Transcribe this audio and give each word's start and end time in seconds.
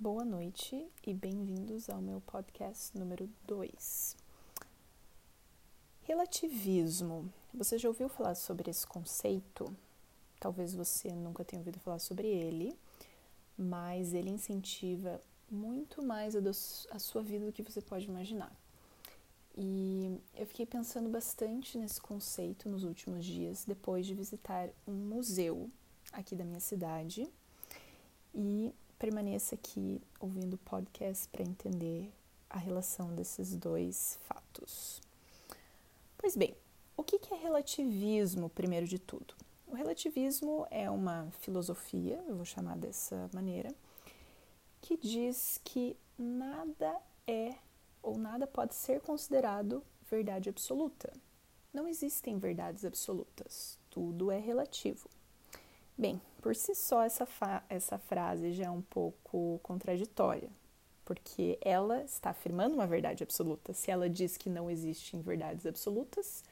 Boa 0.00 0.24
noite 0.24 0.86
e 1.04 1.12
bem-vindos 1.12 1.90
ao 1.90 2.00
meu 2.00 2.20
podcast 2.20 2.96
número 2.96 3.28
2. 3.48 4.16
Relativismo. 6.02 7.28
Você 7.52 7.78
já 7.78 7.88
ouviu 7.88 8.08
falar 8.08 8.36
sobre 8.36 8.70
esse 8.70 8.86
conceito? 8.86 9.76
Talvez 10.38 10.72
você 10.72 11.10
nunca 11.10 11.44
tenha 11.44 11.58
ouvido 11.58 11.80
falar 11.80 11.98
sobre 11.98 12.28
ele, 12.28 12.78
mas 13.58 14.14
ele 14.14 14.30
incentiva 14.30 15.20
muito 15.50 16.00
mais 16.00 16.36
a, 16.36 16.40
do, 16.40 16.50
a 16.50 16.98
sua 17.00 17.20
vida 17.20 17.46
do 17.46 17.52
que 17.52 17.64
você 17.64 17.80
pode 17.80 18.06
imaginar. 18.06 18.56
E 19.56 20.16
eu 20.36 20.46
fiquei 20.46 20.64
pensando 20.64 21.08
bastante 21.08 21.76
nesse 21.76 22.00
conceito 22.00 22.68
nos 22.68 22.84
últimos 22.84 23.24
dias, 23.24 23.64
depois 23.66 24.06
de 24.06 24.14
visitar 24.14 24.68
um 24.86 24.94
museu 24.94 25.68
aqui 26.12 26.36
da 26.36 26.44
minha 26.44 26.60
cidade. 26.60 27.28
E 28.32 28.72
permaneça 28.98 29.54
aqui 29.54 30.00
ouvindo 30.18 30.54
o 30.54 30.58
podcast 30.58 31.28
para 31.28 31.42
entender 31.42 32.10
a 32.50 32.58
relação 32.58 33.14
desses 33.14 33.54
dois 33.54 34.18
fatos. 34.26 35.00
Pois 36.16 36.36
bem, 36.36 36.56
o 36.96 37.02
que 37.02 37.20
é 37.32 37.36
relativismo, 37.36 38.50
primeiro 38.50 38.86
de 38.86 38.98
tudo? 38.98 39.34
O 39.66 39.74
relativismo 39.74 40.66
é 40.70 40.90
uma 40.90 41.30
filosofia, 41.40 42.22
eu 42.26 42.36
vou 42.36 42.44
chamar 42.44 42.76
dessa 42.76 43.30
maneira, 43.32 43.72
que 44.80 44.96
diz 44.96 45.60
que 45.62 45.96
nada 46.18 47.00
é 47.26 47.54
ou 48.02 48.16
nada 48.16 48.46
pode 48.46 48.74
ser 48.74 49.00
considerado 49.00 49.82
verdade 50.10 50.48
absoluta. 50.48 51.12
Não 51.72 51.86
existem 51.86 52.38
verdades 52.38 52.84
absolutas, 52.84 53.78
tudo 53.90 54.30
é 54.30 54.38
relativo. 54.38 55.08
Bem, 55.96 56.20
por 56.40 56.54
si 56.54 56.74
só 56.74 57.02
essa, 57.02 57.26
essa 57.68 57.98
frase 57.98 58.52
já 58.52 58.66
é 58.66 58.70
um 58.70 58.82
pouco 58.82 59.58
contraditória, 59.62 60.50
porque 61.04 61.58
ela 61.60 62.02
está 62.04 62.30
afirmando 62.30 62.74
uma 62.74 62.86
verdade 62.86 63.22
absoluta. 63.22 63.72
Se 63.72 63.90
ela 63.90 64.08
diz 64.08 64.36
que 64.36 64.48
não 64.48 64.70
existem 64.70 65.20
verdades 65.20 65.66
absolutas 65.66 66.44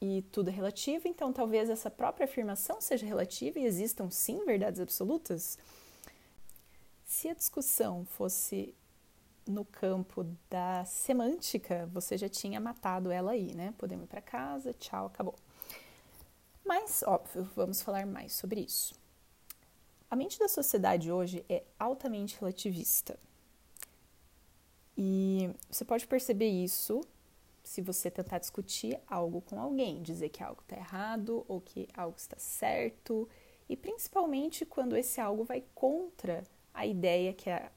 e 0.00 0.22
tudo 0.30 0.50
é 0.50 0.52
relativo, 0.52 1.08
então 1.08 1.32
talvez 1.32 1.70
essa 1.70 1.90
própria 1.90 2.24
afirmação 2.24 2.80
seja 2.80 3.06
relativa 3.06 3.58
e 3.58 3.64
existam 3.64 4.10
sim 4.10 4.44
verdades 4.44 4.80
absolutas. 4.80 5.58
Se 7.04 7.28
a 7.28 7.34
discussão 7.34 8.04
fosse 8.04 8.74
no 9.46 9.64
campo 9.64 10.26
da 10.50 10.84
semântica, 10.84 11.88
você 11.92 12.18
já 12.18 12.28
tinha 12.28 12.60
matado 12.60 13.10
ela 13.10 13.30
aí, 13.30 13.54
né? 13.54 13.72
Podemos 13.78 14.04
ir 14.04 14.08
para 14.08 14.20
casa, 14.20 14.74
tchau, 14.74 15.06
acabou. 15.06 15.36
Mas, 16.66 17.04
óbvio, 17.06 17.48
vamos 17.54 17.80
falar 17.80 18.04
mais 18.04 18.32
sobre 18.32 18.60
isso. 18.60 18.92
A 20.10 20.16
mente 20.16 20.36
da 20.36 20.48
sociedade 20.48 21.12
hoje 21.12 21.44
é 21.48 21.62
altamente 21.78 22.36
relativista. 22.40 23.16
E 24.98 25.48
você 25.70 25.84
pode 25.84 26.06
perceber 26.08 26.48
isso 26.48 27.02
se 27.62 27.80
você 27.80 28.10
tentar 28.10 28.38
discutir 28.38 28.98
algo 29.06 29.40
com 29.42 29.60
alguém, 29.60 30.02
dizer 30.02 30.28
que 30.28 30.42
algo 30.42 30.60
está 30.62 30.76
errado 30.76 31.44
ou 31.46 31.60
que 31.60 31.88
algo 31.94 32.16
está 32.16 32.38
certo, 32.38 33.28
e 33.68 33.76
principalmente 33.76 34.64
quando 34.64 34.96
esse 34.96 35.20
algo 35.20 35.44
vai 35.44 35.62
contra 35.74 36.44
a 36.74 36.84
ideia 36.84 37.32
que, 37.32 37.48
a, 37.48 37.70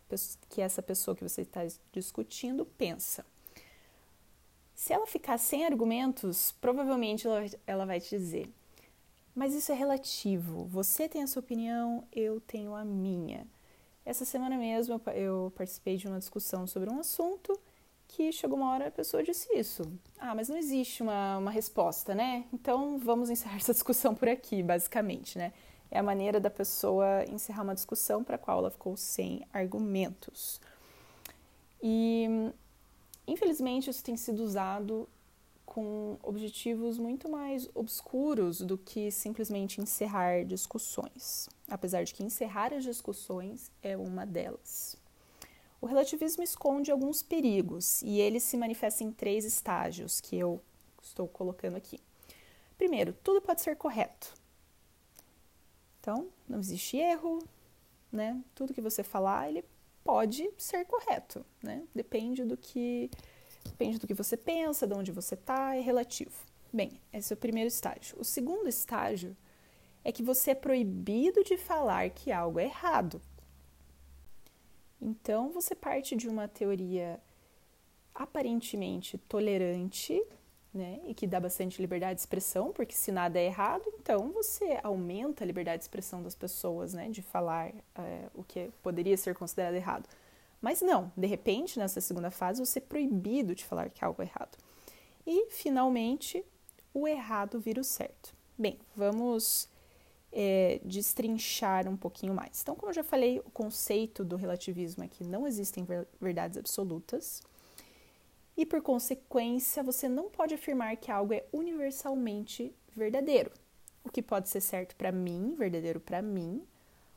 que 0.49 0.61
essa 0.61 0.81
pessoa 0.81 1.15
que 1.15 1.23
você 1.23 1.41
está 1.41 1.61
discutindo 1.91 2.65
pensa. 2.65 3.25
Se 4.73 4.93
ela 4.93 5.05
ficar 5.05 5.37
sem 5.37 5.65
argumentos, 5.65 6.53
provavelmente 6.61 7.27
ela, 7.27 7.45
ela 7.67 7.85
vai 7.85 7.99
te 7.99 8.09
dizer: 8.09 8.53
mas 9.39 9.53
isso 9.53 9.71
é 9.71 9.75
relativo. 9.75 10.65
Você 10.65 11.07
tem 11.07 11.23
a 11.23 11.27
sua 11.27 11.39
opinião, 11.39 12.03
eu 12.11 12.41
tenho 12.41 12.75
a 12.75 12.83
minha. 12.83 13.47
Essa 14.05 14.25
semana 14.25 14.57
mesmo 14.57 15.01
eu 15.15 15.53
participei 15.55 15.95
de 15.95 16.09
uma 16.09 16.19
discussão 16.19 16.67
sobre 16.67 16.89
um 16.89 16.99
assunto 16.99 17.57
que 18.05 18.33
chegou 18.33 18.57
uma 18.57 18.69
hora 18.69 18.89
a 18.89 18.91
pessoa 18.91 19.23
disse 19.23 19.47
isso. 19.57 19.83
Ah, 20.19 20.35
mas 20.35 20.49
não 20.49 20.57
existe 20.57 21.01
uma, 21.01 21.37
uma 21.37 21.51
resposta, 21.51 22.13
né? 22.13 22.43
Então 22.51 22.97
vamos 22.97 23.29
encerrar 23.29 23.55
essa 23.63 23.71
discussão 23.71 24.13
por 24.13 24.27
aqui, 24.27 24.61
basicamente, 24.61 25.37
né? 25.37 25.53
É 25.89 25.99
a 25.99 26.03
maneira 26.03 26.37
da 26.37 26.49
pessoa 26.49 27.23
encerrar 27.29 27.63
uma 27.63 27.75
discussão 27.75 28.25
para 28.25 28.35
a 28.35 28.37
qual 28.37 28.57
ela 28.57 28.69
ficou 28.69 28.97
sem 28.97 29.47
argumentos. 29.53 30.59
E 31.81 32.51
infelizmente 33.25 33.89
isso 33.89 34.03
tem 34.03 34.17
sido 34.17 34.43
usado 34.43 35.07
com 35.69 36.17
objetivos 36.23 36.97
muito 36.97 37.29
mais 37.29 37.69
obscuros 37.75 38.59
do 38.59 38.75
que 38.75 39.11
simplesmente 39.11 39.79
encerrar 39.79 40.43
discussões, 40.43 41.47
apesar 41.67 42.03
de 42.03 42.11
que 42.11 42.23
encerrar 42.23 42.73
as 42.73 42.83
discussões 42.83 43.71
é 43.83 43.95
uma 43.95 44.25
delas. 44.25 44.97
O 45.79 45.85
relativismo 45.85 46.41
esconde 46.41 46.89
alguns 46.89 47.21
perigos 47.21 48.01
e 48.01 48.19
ele 48.19 48.39
se 48.39 48.57
manifesta 48.57 49.03
em 49.03 49.11
três 49.11 49.45
estágios 49.45 50.19
que 50.19 50.35
eu 50.35 50.59
estou 51.03 51.27
colocando 51.27 51.77
aqui. 51.77 51.99
Primeiro, 52.75 53.13
tudo 53.23 53.39
pode 53.39 53.61
ser 53.61 53.75
correto. 53.75 54.33
Então, 55.99 56.29
não 56.47 56.59
existe 56.59 56.97
erro, 56.97 57.43
né? 58.11 58.41
Tudo 58.55 58.73
que 58.73 58.81
você 58.81 59.03
falar, 59.03 59.47
ele 59.47 59.63
pode 60.03 60.49
ser 60.57 60.83
correto, 60.85 61.45
né? 61.61 61.83
Depende 61.93 62.43
do 62.43 62.57
que 62.57 63.11
Depende 63.63 63.99
do 63.99 64.07
que 64.07 64.13
você 64.13 64.37
pensa, 64.37 64.87
de 64.87 64.93
onde 64.93 65.11
você 65.11 65.35
está, 65.35 65.75
é 65.75 65.81
relativo. 65.81 66.31
Bem, 66.71 67.01
esse 67.11 67.33
é 67.33 67.35
o 67.35 67.37
primeiro 67.37 67.67
estágio. 67.67 68.17
O 68.19 68.23
segundo 68.23 68.67
estágio 68.67 69.35
é 70.03 70.11
que 70.11 70.23
você 70.23 70.51
é 70.51 70.55
proibido 70.55 71.43
de 71.43 71.57
falar 71.57 72.09
que 72.09 72.31
algo 72.31 72.59
é 72.59 72.65
errado. 72.65 73.21
Então, 75.01 75.51
você 75.51 75.73
parte 75.75 76.15
de 76.15 76.27
uma 76.27 76.47
teoria 76.47 77.19
aparentemente 78.13 79.17
tolerante, 79.17 80.21
né, 80.73 80.99
e 81.07 81.13
que 81.13 81.25
dá 81.25 81.39
bastante 81.39 81.81
liberdade 81.81 82.15
de 82.15 82.21
expressão, 82.21 82.71
porque 82.71 82.93
se 82.93 83.11
nada 83.11 83.39
é 83.39 83.45
errado, 83.45 83.83
então 83.99 84.31
você 84.31 84.79
aumenta 84.83 85.43
a 85.43 85.47
liberdade 85.47 85.79
de 85.79 85.83
expressão 85.85 86.21
das 86.21 86.35
pessoas, 86.35 86.93
né, 86.93 87.09
de 87.09 87.21
falar 87.21 87.73
é, 87.95 88.29
o 88.35 88.43
que 88.43 88.69
poderia 88.83 89.17
ser 89.17 89.33
considerado 89.35 89.73
errado. 89.73 90.07
Mas 90.61 90.81
não, 90.81 91.11
de 91.15 91.27
repente, 91.27 91.79
nessa 91.79 92.01
segunda 92.01 92.29
fase, 92.29 92.65
você 92.65 92.79
é 92.79 92.81
proibido 92.81 93.55
de 93.55 93.65
falar 93.65 93.89
que 93.89 94.03
algo 94.03 94.21
é 94.21 94.25
errado. 94.25 94.57
E, 95.25 95.49
finalmente, 95.51 96.43
o 96.93 97.07
errado 97.07 97.59
vira 97.59 97.79
o 97.79 97.83
certo. 97.83 98.33
Bem, 98.57 98.77
vamos 98.95 99.69
é, 100.31 100.81
destrinchar 100.83 101.87
um 101.87 101.95
pouquinho 101.95 102.33
mais. 102.33 102.61
Então, 102.61 102.75
como 102.75 102.89
eu 102.89 102.95
já 102.95 103.03
falei, 103.03 103.39
o 103.39 103.51
conceito 103.51 104.23
do 104.23 104.35
relativismo 104.35 105.03
é 105.03 105.07
que 105.07 105.23
não 105.23 105.47
existem 105.47 105.85
verdades 106.19 106.57
absolutas. 106.57 107.41
E, 108.57 108.65
por 108.65 108.81
consequência, 108.81 109.81
você 109.81 110.09
não 110.09 110.29
pode 110.29 110.53
afirmar 110.53 110.97
que 110.97 111.09
algo 111.09 111.33
é 111.33 111.45
universalmente 111.53 112.75
verdadeiro. 112.93 113.51
O 114.03 114.09
que 114.09 114.21
pode 114.21 114.49
ser 114.49 114.61
certo 114.61 114.95
para 114.95 115.11
mim, 115.11 115.55
verdadeiro 115.57 115.99
para 115.99 116.21
mim, 116.21 116.61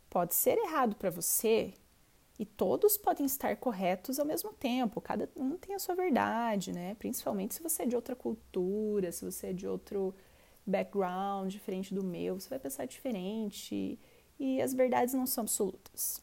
pode 0.08 0.34
ser 0.34 0.58
errado 0.58 0.94
para 0.94 1.10
você, 1.10 1.74
e 2.38 2.46
todos 2.46 2.96
podem 2.96 3.26
estar 3.26 3.56
corretos 3.56 4.18
ao 4.18 4.26
mesmo 4.26 4.52
tempo, 4.52 5.00
cada 5.00 5.28
um 5.36 5.56
tem 5.56 5.74
a 5.74 5.78
sua 5.78 5.94
verdade, 5.94 6.72
né? 6.72 6.94
Principalmente 6.98 7.54
se 7.54 7.62
você 7.62 7.82
é 7.82 7.86
de 7.86 7.94
outra 7.94 8.16
cultura, 8.16 9.12
se 9.12 9.24
você 9.24 9.48
é 9.48 9.52
de 9.52 9.66
outro 9.66 10.14
background 10.66 11.50
diferente 11.50 11.94
do 11.94 12.02
meu, 12.02 12.38
você 12.38 12.48
vai 12.48 12.58
pensar 12.58 12.86
diferente 12.86 13.98
e 14.38 14.60
as 14.60 14.72
verdades 14.72 15.14
não 15.14 15.26
são 15.26 15.42
absolutas. 15.42 16.22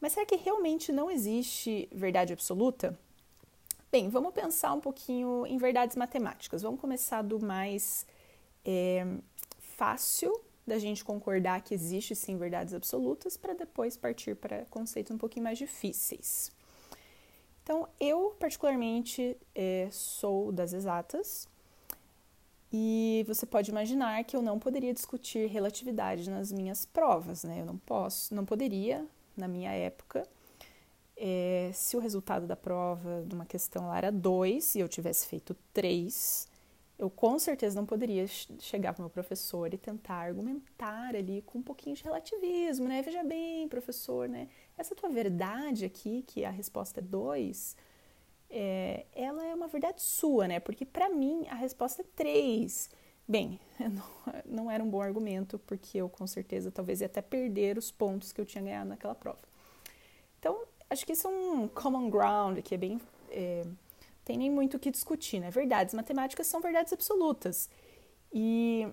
Mas 0.00 0.12
será 0.12 0.24
que 0.24 0.36
realmente 0.36 0.92
não 0.92 1.10
existe 1.10 1.88
verdade 1.92 2.32
absoluta? 2.32 2.98
Bem, 3.90 4.08
vamos 4.08 4.32
pensar 4.32 4.72
um 4.74 4.80
pouquinho 4.80 5.46
em 5.46 5.58
verdades 5.58 5.96
matemáticas. 5.96 6.62
Vamos 6.62 6.80
começar 6.80 7.22
do 7.22 7.40
mais 7.40 8.06
é, 8.64 9.04
fácil 9.58 10.32
da 10.68 10.78
gente 10.78 11.04
concordar 11.04 11.62
que 11.62 11.74
existe 11.74 12.14
sim 12.14 12.36
verdades 12.36 12.74
absolutas 12.74 13.36
para 13.36 13.54
depois 13.54 13.96
partir 13.96 14.36
para 14.36 14.64
conceitos 14.66 15.10
um 15.10 15.18
pouquinho 15.18 15.44
mais 15.44 15.58
difíceis. 15.58 16.52
Então, 17.62 17.88
eu 18.00 18.34
particularmente 18.38 19.36
é, 19.54 19.88
sou 19.90 20.50
das 20.52 20.72
exatas 20.72 21.48
e 22.72 23.24
você 23.26 23.44
pode 23.44 23.70
imaginar 23.70 24.22
que 24.24 24.36
eu 24.36 24.42
não 24.42 24.58
poderia 24.58 24.92
discutir 24.94 25.48
relatividade 25.48 26.30
nas 26.30 26.52
minhas 26.52 26.86
provas, 26.86 27.44
né? 27.44 27.60
Eu 27.60 27.66
não 27.66 27.76
posso, 27.78 28.34
não 28.34 28.44
poderia 28.44 29.06
na 29.36 29.46
minha 29.46 29.70
época. 29.70 30.26
É, 31.16 31.70
se 31.74 31.96
o 31.96 32.00
resultado 32.00 32.46
da 32.46 32.56
prova 32.56 33.24
de 33.26 33.34
uma 33.34 33.44
questão 33.44 33.88
lá 33.88 33.98
era 33.98 34.12
2 34.12 34.76
e 34.76 34.80
eu 34.80 34.88
tivesse 34.88 35.26
feito 35.26 35.54
3, 35.74 36.47
eu 36.98 37.08
com 37.08 37.38
certeza 37.38 37.76
não 37.76 37.86
poderia 37.86 38.26
chegar 38.26 38.92
para 38.92 39.00
o 39.00 39.04
meu 39.04 39.10
professor 39.10 39.72
e 39.72 39.78
tentar 39.78 40.16
argumentar 40.16 41.14
ali 41.14 41.42
com 41.42 41.58
um 41.58 41.62
pouquinho 41.62 41.94
de 41.94 42.02
relativismo, 42.02 42.88
né? 42.88 43.02
Veja 43.02 43.22
bem, 43.22 43.68
professor, 43.68 44.28
né? 44.28 44.48
Essa 44.76 44.96
tua 44.96 45.08
verdade 45.08 45.84
aqui, 45.84 46.24
que 46.26 46.44
a 46.44 46.50
resposta 46.50 46.98
é 46.98 47.02
dois, 47.02 47.76
é, 48.50 49.06
ela 49.14 49.44
é 49.44 49.54
uma 49.54 49.68
verdade 49.68 50.02
sua, 50.02 50.48
né? 50.48 50.58
Porque 50.58 50.84
para 50.84 51.08
mim 51.08 51.46
a 51.48 51.54
resposta 51.54 52.02
é 52.02 52.04
três. 52.16 52.90
Bem, 53.28 53.60
não, 53.78 54.34
não 54.44 54.70
era 54.70 54.82
um 54.82 54.90
bom 54.90 55.00
argumento, 55.00 55.56
porque 55.60 55.98
eu 55.98 56.08
com 56.08 56.26
certeza 56.26 56.70
talvez 56.70 57.00
ia 57.00 57.06
até 57.06 57.22
perder 57.22 57.78
os 57.78 57.92
pontos 57.92 58.32
que 58.32 58.40
eu 58.40 58.46
tinha 58.46 58.64
ganhado 58.64 58.88
naquela 58.88 59.14
prova. 59.14 59.38
acho 60.90 61.06
que 61.06 61.12
isso 61.12 61.28
é 61.28 61.30
um 61.30 61.68
common 61.68 62.10
ground 62.10 62.58
que 62.60 62.74
é 62.74 62.78
bem. 62.78 63.00
É, 63.30 63.64
tem 64.28 64.36
nem 64.36 64.50
muito 64.50 64.76
o 64.76 64.78
que 64.78 64.90
discutir, 64.90 65.40
né? 65.40 65.50
Verdades 65.50 65.94
matemáticas 65.94 66.46
são 66.46 66.60
verdades 66.60 66.92
absolutas. 66.92 67.70
E 68.30 68.86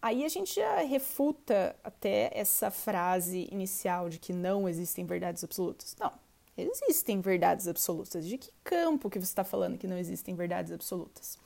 aí 0.00 0.24
a 0.24 0.28
gente 0.28 0.54
já 0.54 0.76
refuta 0.76 1.74
até 1.82 2.30
essa 2.32 2.70
frase 2.70 3.48
inicial 3.50 4.08
de 4.08 4.20
que 4.20 4.32
não 4.32 4.68
existem 4.68 5.04
verdades 5.04 5.42
absolutas. 5.42 5.96
Não, 5.98 6.12
existem 6.56 7.20
verdades 7.20 7.66
absolutas. 7.66 8.24
De 8.24 8.38
que 8.38 8.52
campo 8.62 9.10
que 9.10 9.18
você 9.18 9.24
está 9.24 9.42
falando 9.42 9.76
que 9.76 9.88
não 9.88 9.98
existem 9.98 10.36
verdades 10.36 10.70
absolutas? 10.70 11.36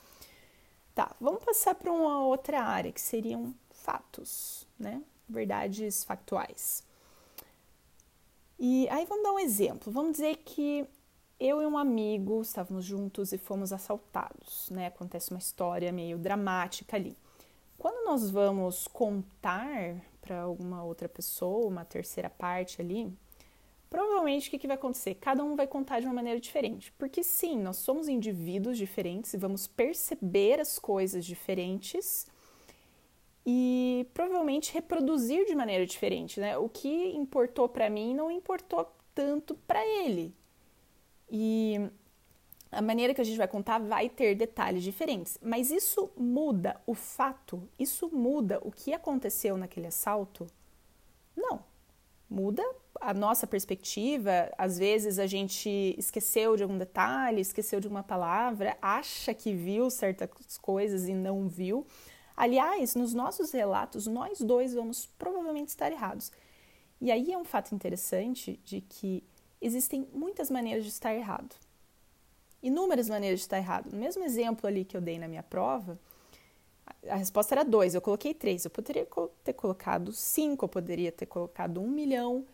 Tá, 0.93 1.15
vamos 1.19 1.43
passar 1.43 1.73
para 1.73 1.91
uma 1.91 2.23
outra 2.23 2.61
área 2.61 2.91
que 2.91 3.01
seriam 3.01 3.55
fatos, 3.71 4.67
né? 4.77 5.01
Verdades 5.27 6.03
factuais. 6.03 6.83
E 8.59 8.87
aí 8.89 9.03
vamos 9.05 9.23
dar 9.23 9.33
um 9.33 9.39
exemplo. 9.39 9.91
Vamos 9.91 10.11
dizer 10.11 10.35
que 10.45 10.87
eu 11.43 11.61
e 11.61 11.65
um 11.65 11.77
amigo 11.77 12.41
estávamos 12.41 12.85
juntos 12.85 13.33
e 13.33 13.37
fomos 13.37 13.73
assaltados, 13.73 14.69
né? 14.69 14.87
Acontece 14.87 15.31
uma 15.31 15.39
história 15.39 15.91
meio 15.91 16.17
dramática 16.17 16.95
ali. 16.95 17.17
Quando 17.77 18.05
nós 18.05 18.29
vamos 18.31 18.87
contar 18.87 20.01
para 20.21 20.39
alguma 20.39 20.85
outra 20.85 21.09
pessoa, 21.09 21.67
uma 21.67 21.83
terceira 21.83 22.29
parte 22.29 22.81
ali, 22.81 23.11
provavelmente 23.89 24.47
o 24.47 24.51
que, 24.51 24.57
que 24.57 24.67
vai 24.67 24.77
acontecer? 24.77 25.15
Cada 25.15 25.43
um 25.43 25.53
vai 25.57 25.67
contar 25.67 25.99
de 25.99 26.05
uma 26.05 26.13
maneira 26.13 26.39
diferente. 26.39 26.93
Porque 26.93 27.21
sim, 27.21 27.59
nós 27.59 27.75
somos 27.75 28.07
indivíduos 28.07 28.77
diferentes 28.77 29.33
e 29.33 29.37
vamos 29.37 29.67
perceber 29.67 30.61
as 30.61 30.79
coisas 30.79 31.25
diferentes 31.25 32.25
e 33.45 34.07
provavelmente 34.13 34.73
reproduzir 34.73 35.45
de 35.45 35.55
maneira 35.55 35.85
diferente, 35.85 36.39
né? 36.39 36.57
O 36.57 36.69
que 36.69 37.09
importou 37.17 37.67
para 37.67 37.89
mim 37.89 38.13
não 38.15 38.31
importou 38.31 38.89
tanto 39.13 39.55
para 39.67 39.85
ele. 39.85 40.33
E 41.35 41.89
a 42.71 42.79
maneira 42.79 43.11
que 43.11 43.19
a 43.19 43.23
gente 43.23 43.39
vai 43.39 43.47
contar 43.47 43.79
vai 43.79 44.07
ter 44.07 44.35
detalhes 44.35 44.83
diferentes, 44.83 45.35
mas 45.41 45.71
isso 45.71 46.11
muda 46.15 46.79
o 46.85 46.93
fato, 46.93 47.67
isso 47.79 48.07
muda 48.13 48.59
o 48.61 48.71
que 48.71 48.93
aconteceu 48.93 49.57
naquele 49.57 49.87
assalto? 49.87 50.45
Não. 51.35 51.63
Muda 52.29 52.63
a 53.01 53.15
nossa 53.15 53.47
perspectiva, 53.47 54.51
às 54.59 54.77
vezes 54.77 55.17
a 55.17 55.25
gente 55.25 55.95
esqueceu 55.97 56.55
de 56.55 56.61
algum 56.61 56.77
detalhe, 56.77 57.41
esqueceu 57.41 57.79
de 57.79 57.87
uma 57.87 58.03
palavra, 58.03 58.77
acha 58.79 59.33
que 59.33 59.55
viu 59.55 59.89
certas 59.89 60.29
coisas 60.59 61.07
e 61.07 61.15
não 61.15 61.47
viu. 61.47 61.85
Aliás, 62.37 62.93
nos 62.93 63.11
nossos 63.11 63.51
relatos, 63.51 64.05
nós 64.05 64.39
dois 64.39 64.73
vamos 64.75 65.07
provavelmente 65.17 65.69
estar 65.69 65.91
errados. 65.91 66.31
E 67.01 67.11
aí 67.11 67.33
é 67.33 67.37
um 67.37 67.43
fato 67.43 67.73
interessante 67.73 68.59
de 68.63 68.81
que 68.81 69.23
existem 69.65 70.07
muitas 70.13 70.51
maneiras 70.51 70.83
de 70.83 70.89
estar 70.89 71.13
errado. 71.13 71.55
Inúmeras 72.61 73.09
maneiras 73.09 73.39
de 73.39 73.45
estar 73.45 73.57
errado. 73.57 73.89
No 73.91 73.97
mesmo 73.97 74.23
exemplo 74.23 74.67
ali 74.67 74.85
que 74.85 74.95
eu 74.95 75.01
dei 75.01 75.17
na 75.17 75.27
minha 75.27 75.43
prova, 75.43 75.99
a 77.09 77.15
resposta 77.15 77.55
era 77.55 77.63
dois, 77.63 77.95
eu 77.95 78.01
coloquei 78.01 78.33
três. 78.33 78.65
Eu 78.65 78.71
poderia 78.71 79.07
ter 79.43 79.53
colocado 79.53 80.11
cinco, 80.11 80.65
eu 80.65 80.69
poderia 80.69 81.11
ter 81.11 81.25
colocado 81.25 81.81
um 81.81 81.89
milhão, 81.89 82.45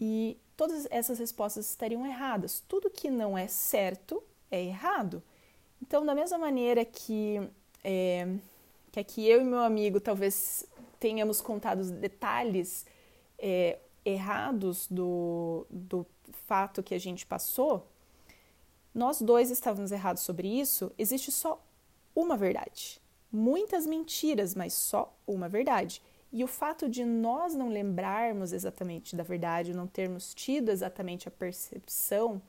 e 0.00 0.36
todas 0.56 0.86
essas 0.90 1.18
respostas 1.18 1.70
estariam 1.70 2.06
erradas. 2.06 2.62
Tudo 2.68 2.90
que 2.90 3.10
não 3.10 3.36
é 3.36 3.46
certo 3.46 4.22
é 4.50 4.62
errado. 4.62 5.22
Então, 5.80 6.04
da 6.04 6.14
mesma 6.14 6.38
maneira 6.38 6.84
que, 6.84 7.40
é, 7.82 8.36
que 8.90 9.00
aqui 9.00 9.26
eu 9.26 9.40
e 9.40 9.44
meu 9.44 9.60
amigo 9.60 10.00
talvez 10.00 10.66
tenhamos 10.98 11.40
contado 11.40 11.80
os 11.80 11.90
detalhes 11.90 12.86
é, 13.38 13.78
errados 14.04 14.86
do, 14.88 15.66
do 15.70 16.06
fato 16.34 16.82
que 16.82 16.94
a 16.94 17.00
gente 17.00 17.24
passou, 17.24 17.88
nós 18.94 19.20
dois 19.20 19.50
estávamos 19.50 19.90
errados 19.90 20.22
sobre 20.22 20.48
isso, 20.48 20.92
existe 20.98 21.32
só 21.32 21.64
uma 22.14 22.36
verdade. 22.36 23.00
Muitas 23.32 23.86
mentiras, 23.86 24.54
mas 24.54 24.72
só 24.72 25.16
uma 25.26 25.48
verdade. 25.48 26.00
E 26.32 26.44
o 26.44 26.48
fato 26.48 26.88
de 26.88 27.04
nós 27.04 27.54
não 27.54 27.68
lembrarmos 27.68 28.52
exatamente 28.52 29.16
da 29.16 29.22
verdade, 29.22 29.74
não 29.74 29.86
termos 29.86 30.34
tido 30.34 30.68
exatamente 30.68 31.26
a 31.28 31.30
percepção 31.30 32.40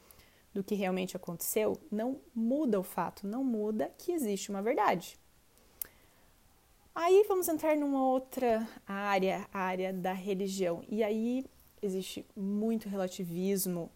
do 0.53 0.63
que 0.63 0.73
realmente 0.73 1.17
aconteceu, 1.17 1.77
não 1.91 2.19
muda 2.33 2.79
o 2.79 2.83
fato, 2.83 3.27
não 3.27 3.43
muda 3.43 3.91
que 3.97 4.11
existe 4.11 4.49
uma 4.49 4.61
verdade. 4.61 5.19
Aí 6.95 7.25
vamos 7.27 7.49
entrar 7.49 7.75
numa 7.75 8.07
outra 8.07 8.65
área, 8.87 9.45
área 9.51 9.91
da 9.91 10.13
religião. 10.13 10.81
E 10.87 11.03
aí 11.03 11.45
existe 11.85 12.25
muito 12.35 12.89
relativismo 12.89 13.91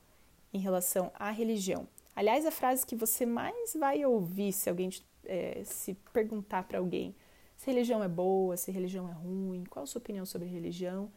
em 0.54 0.60
relação 0.60 1.12
à 1.16 1.30
religião. 1.32 1.88
Aliás, 2.16 2.46
a 2.46 2.52
frase 2.52 2.86
que 2.86 2.96
você 2.96 3.26
mais 3.26 3.74
vai 3.74 4.06
ouvir 4.06 4.52
se 4.52 4.70
alguém 4.70 4.90
é, 5.26 5.62
se 5.64 5.94
perguntar 6.12 6.64
para 6.64 6.80
alguém 6.80 7.16
se 7.60 7.66
religião 7.66 8.02
é 8.02 8.08
boa, 8.08 8.56
se 8.56 8.72
religião 8.72 9.10
é 9.10 9.12
ruim, 9.12 9.66
qual 9.70 9.84
a 9.84 9.86
sua 9.86 10.00
opinião 10.00 10.26
sobre 10.26 10.48
religião, 10.48 11.12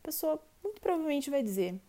a 0.00 0.04
pessoa 0.04 0.40
muito 0.62 0.80
provavelmente 0.80 1.28
vai 1.28 1.42
dizer: 1.42 1.80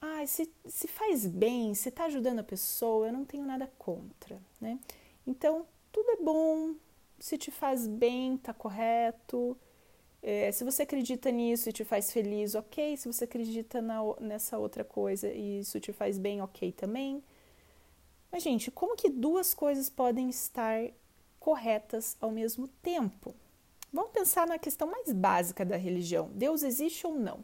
ah, 0.00 0.24
se, 0.24 0.48
se 0.64 0.86
faz 0.86 1.26
bem, 1.26 1.74
se 1.74 1.88
está 1.88 2.04
ajudando 2.04 2.38
a 2.38 2.44
pessoa, 2.44 3.08
eu 3.08 3.12
não 3.12 3.24
tenho 3.24 3.44
nada 3.44 3.68
contra, 3.76 4.40
né? 4.60 4.78
Então, 5.26 5.66
tudo 5.90 6.08
é 6.12 6.16
bom, 6.22 6.76
se 7.18 7.36
te 7.36 7.50
faz 7.50 7.88
bem, 7.88 8.36
tá 8.36 8.54
correto, 8.54 9.56
é, 10.22 10.52
se 10.52 10.64
você 10.64 10.82
acredita 10.82 11.30
nisso 11.30 11.68
e 11.68 11.72
te 11.72 11.84
faz 11.84 12.12
feliz, 12.12 12.54
ok. 12.54 12.96
Se 12.96 13.10
você 13.10 13.24
acredita 13.24 13.80
na, 13.80 14.00
nessa 14.20 14.58
outra 14.58 14.84
coisa 14.84 15.28
e 15.28 15.60
isso 15.60 15.80
te 15.80 15.92
faz 15.92 16.18
bem, 16.18 16.42
ok 16.42 16.72
também. 16.72 17.22
Mas, 18.30 18.42
gente, 18.42 18.70
como 18.70 18.96
que 18.96 19.08
duas 19.08 19.54
coisas 19.54 19.88
podem 19.88 20.28
estar 20.28 20.90
corretas 21.38 22.16
ao 22.20 22.30
mesmo 22.30 22.68
tempo? 22.82 23.34
Vamos 23.92 24.12
pensar 24.12 24.46
na 24.46 24.58
questão 24.58 24.88
mais 24.90 25.10
básica 25.12 25.64
da 25.64 25.76
religião: 25.76 26.30
Deus 26.34 26.62
existe 26.62 27.06
ou 27.06 27.14
não? 27.14 27.42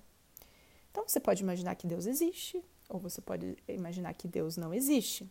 Então, 0.91 1.09
você 1.09 1.19
pode 1.19 1.43
imaginar 1.43 1.75
que 1.75 1.87
Deus 1.87 2.07
existe, 2.07 2.63
ou 2.89 2.99
você 3.01 3.21
pode 3.21 3.57
imaginar 3.69 4.15
que 4.15 4.29
Deus 4.29 4.57
não 4.57 4.73
existe. 4.73 5.29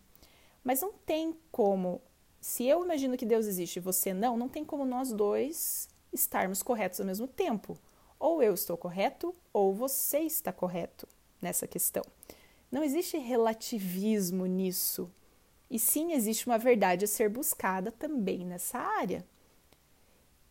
Mas 0.64 0.82
não 0.82 0.92
tem 0.92 1.36
como, 1.52 2.02
se 2.42 2.66
eu 2.66 2.84
imagino 2.84 3.16
que 3.16 3.26
Deus 3.26 3.46
existe 3.46 3.78
e 3.78 3.80
você 3.80 4.14
não, 4.14 4.36
não 4.36 4.50
tem 4.50 4.66
como 4.66 4.84
nós 4.84 5.12
dois 5.14 5.88
estarmos 6.16 6.64
corretos 6.64 7.00
ao 7.00 7.06
mesmo 7.06 7.28
tempo. 7.28 7.78
Ou 8.20 8.42
eu 8.42 8.54
estou 8.54 8.76
correto, 8.76 9.36
ou 9.54 9.74
você 9.74 10.20
está 10.20 10.52
correto 10.52 11.08
nessa 11.42 11.68
questão. 11.68 12.04
Não 12.72 12.84
existe 12.84 13.18
relativismo 13.18 14.46
nisso. 14.46 15.12
E 15.70 15.78
sim 15.78 16.14
existe 16.14 16.48
uma 16.48 16.58
verdade 16.58 17.06
a 17.06 17.08
ser 17.08 17.30
buscada 17.30 17.92
também 17.92 18.46
nessa 18.46 18.80
área. 18.80 19.26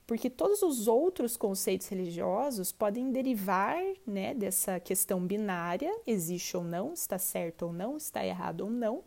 Porque 0.06 0.28
todos 0.28 0.62
os 0.62 0.87
outros 0.87 1.37
conceitos 1.37 1.88
religiosos 1.88 2.71
podem 2.71 3.11
derivar 3.11 3.83
né, 4.06 4.35
dessa 4.35 4.78
questão 4.78 5.26
binária: 5.26 5.90
existe 6.06 6.56
ou 6.56 6.62
não, 6.62 6.92
está 6.92 7.18
certo 7.18 7.66
ou 7.66 7.73
não, 7.73 7.97
está 7.97 8.25
errado 8.25 8.62
ou 8.62 8.71
não, 8.71 9.02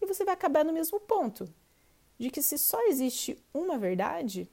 e 0.00 0.06
você 0.06 0.24
vai 0.24 0.34
acabar 0.34 0.64
no 0.64 0.72
mesmo 0.72 0.98
ponto, 1.00 1.48
de 2.18 2.30
que 2.30 2.42
se 2.42 2.58
só 2.58 2.80
existe 2.88 3.38
uma 3.52 3.78
verdade, 3.78 4.50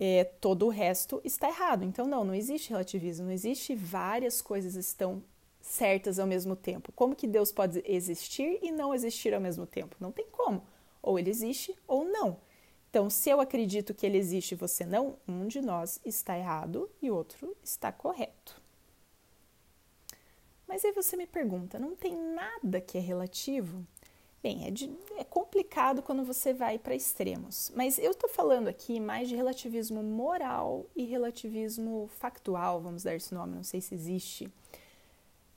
é, 0.00 0.24
todo 0.24 0.64
o 0.64 0.70
resto 0.70 1.20
está 1.22 1.46
errado. 1.48 1.84
Então, 1.84 2.06
não, 2.06 2.24
não 2.24 2.34
existe 2.34 2.70
relativismo, 2.70 3.26
não 3.26 3.32
existe 3.32 3.74
várias 3.74 4.40
coisas 4.40 4.74
estão 4.74 5.22
certas 5.60 6.18
ao 6.18 6.26
mesmo 6.26 6.56
tempo. 6.56 6.90
Como 6.92 7.14
que 7.14 7.26
Deus 7.26 7.52
pode 7.52 7.84
existir 7.86 8.58
e 8.62 8.72
não 8.72 8.94
existir 8.94 9.34
ao 9.34 9.40
mesmo 9.42 9.66
tempo? 9.66 9.94
Não 10.00 10.10
tem 10.10 10.24
como. 10.32 10.66
Ou 11.02 11.18
ele 11.18 11.28
existe 11.28 11.76
ou 11.86 12.06
não. 12.06 12.38
Então, 12.88 13.10
se 13.10 13.28
eu 13.28 13.40
acredito 13.40 13.92
que 13.92 14.06
ele 14.06 14.16
existe 14.16 14.52
e 14.52 14.56
você 14.56 14.84
não, 14.86 15.16
um 15.28 15.46
de 15.46 15.60
nós 15.60 16.00
está 16.04 16.36
errado 16.36 16.90
e 17.02 17.10
outro 17.10 17.54
está 17.62 17.92
correto. 17.92 18.60
Mas 20.66 20.84
aí 20.84 20.92
você 20.92 21.16
me 21.16 21.26
pergunta, 21.26 21.78
não 21.78 21.94
tem 21.94 22.16
nada 22.16 22.80
que 22.80 22.96
é 22.96 23.00
relativo? 23.00 23.86
Bem, 24.42 24.66
é, 24.66 24.70
de, 24.70 24.90
é 25.18 25.24
complicado 25.24 26.02
quando 26.02 26.24
você 26.24 26.54
vai 26.54 26.78
para 26.78 26.94
extremos, 26.94 27.70
mas 27.76 27.98
eu 27.98 28.12
estou 28.12 28.28
falando 28.28 28.68
aqui 28.68 28.98
mais 28.98 29.28
de 29.28 29.36
relativismo 29.36 30.02
moral 30.02 30.86
e 30.96 31.04
relativismo 31.04 32.08
factual, 32.18 32.80
vamos 32.80 33.02
dar 33.02 33.14
esse 33.14 33.34
nome, 33.34 33.54
não 33.54 33.62
sei 33.62 33.82
se 33.82 33.94
existe, 33.94 34.50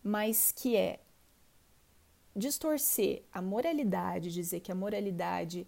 mas 0.04 0.52
que 0.52 0.76
é 0.76 1.00
distorcer 2.36 3.24
a 3.32 3.42
moralidade, 3.42 4.34
dizer 4.34 4.60
que 4.60 4.72
a 4.72 4.76
moralidade 4.76 5.66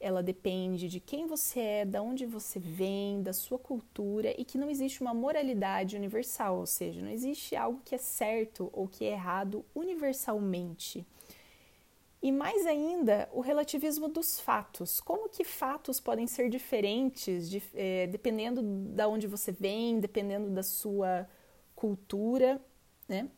ela 0.00 0.22
depende 0.22 0.88
de 0.88 0.98
quem 0.98 1.26
você 1.26 1.60
é, 1.60 1.84
de 1.84 1.98
onde 1.98 2.24
você 2.24 2.58
vem, 2.58 3.22
da 3.22 3.34
sua 3.34 3.58
cultura 3.58 4.34
e 4.38 4.46
que 4.46 4.56
não 4.56 4.70
existe 4.70 5.02
uma 5.02 5.12
moralidade 5.12 5.94
universal, 5.94 6.58
ou 6.58 6.66
seja, 6.66 7.02
não 7.02 7.10
existe 7.10 7.54
algo 7.54 7.82
que 7.84 7.94
é 7.94 7.98
certo 7.98 8.70
ou 8.72 8.88
que 8.88 9.04
é 9.04 9.12
errado 9.12 9.62
universalmente. 9.74 11.06
E 12.26 12.32
mais 12.32 12.66
ainda, 12.66 13.28
o 13.32 13.40
relativismo 13.40 14.08
dos 14.08 14.40
fatos. 14.40 14.98
Como 14.98 15.28
que 15.28 15.44
fatos 15.44 16.00
podem 16.00 16.26
ser 16.26 16.50
diferentes 16.50 17.48
de, 17.48 17.62
é, 17.72 18.08
dependendo 18.08 18.62
da 18.64 19.06
onde 19.06 19.28
você 19.28 19.52
vem, 19.52 20.00
dependendo 20.00 20.50
da 20.50 20.64
sua 20.64 21.28
cultura, 21.76 22.60
né? 23.06 23.30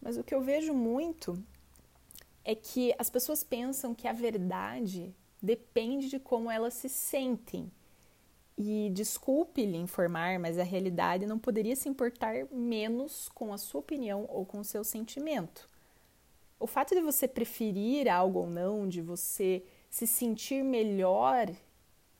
Mas 0.00 0.16
o 0.16 0.22
que 0.22 0.32
eu 0.32 0.40
vejo 0.40 0.72
muito 0.72 1.42
é 2.44 2.54
que 2.54 2.94
as 2.96 3.10
pessoas 3.10 3.42
pensam 3.42 3.92
que 3.92 4.06
a 4.06 4.12
verdade 4.12 5.12
depende 5.42 6.08
de 6.08 6.20
como 6.20 6.48
elas 6.48 6.74
se 6.74 6.88
sentem. 6.88 7.72
E 8.56 8.88
desculpe 8.94 9.66
lhe 9.66 9.78
informar, 9.78 10.38
mas 10.38 10.58
a 10.58 10.62
realidade 10.62 11.26
não 11.26 11.40
poderia 11.40 11.74
se 11.74 11.88
importar 11.88 12.46
menos 12.52 13.28
com 13.30 13.52
a 13.52 13.58
sua 13.58 13.80
opinião 13.80 14.26
ou 14.28 14.46
com 14.46 14.60
o 14.60 14.64
seu 14.64 14.84
sentimento. 14.84 15.69
O 16.60 16.66
fato 16.66 16.94
de 16.94 17.00
você 17.00 17.26
preferir 17.26 18.06
algo 18.06 18.40
ou 18.40 18.46
não, 18.46 18.86
de 18.86 19.00
você 19.00 19.64
se 19.88 20.06
sentir 20.06 20.62
melhor 20.62 21.50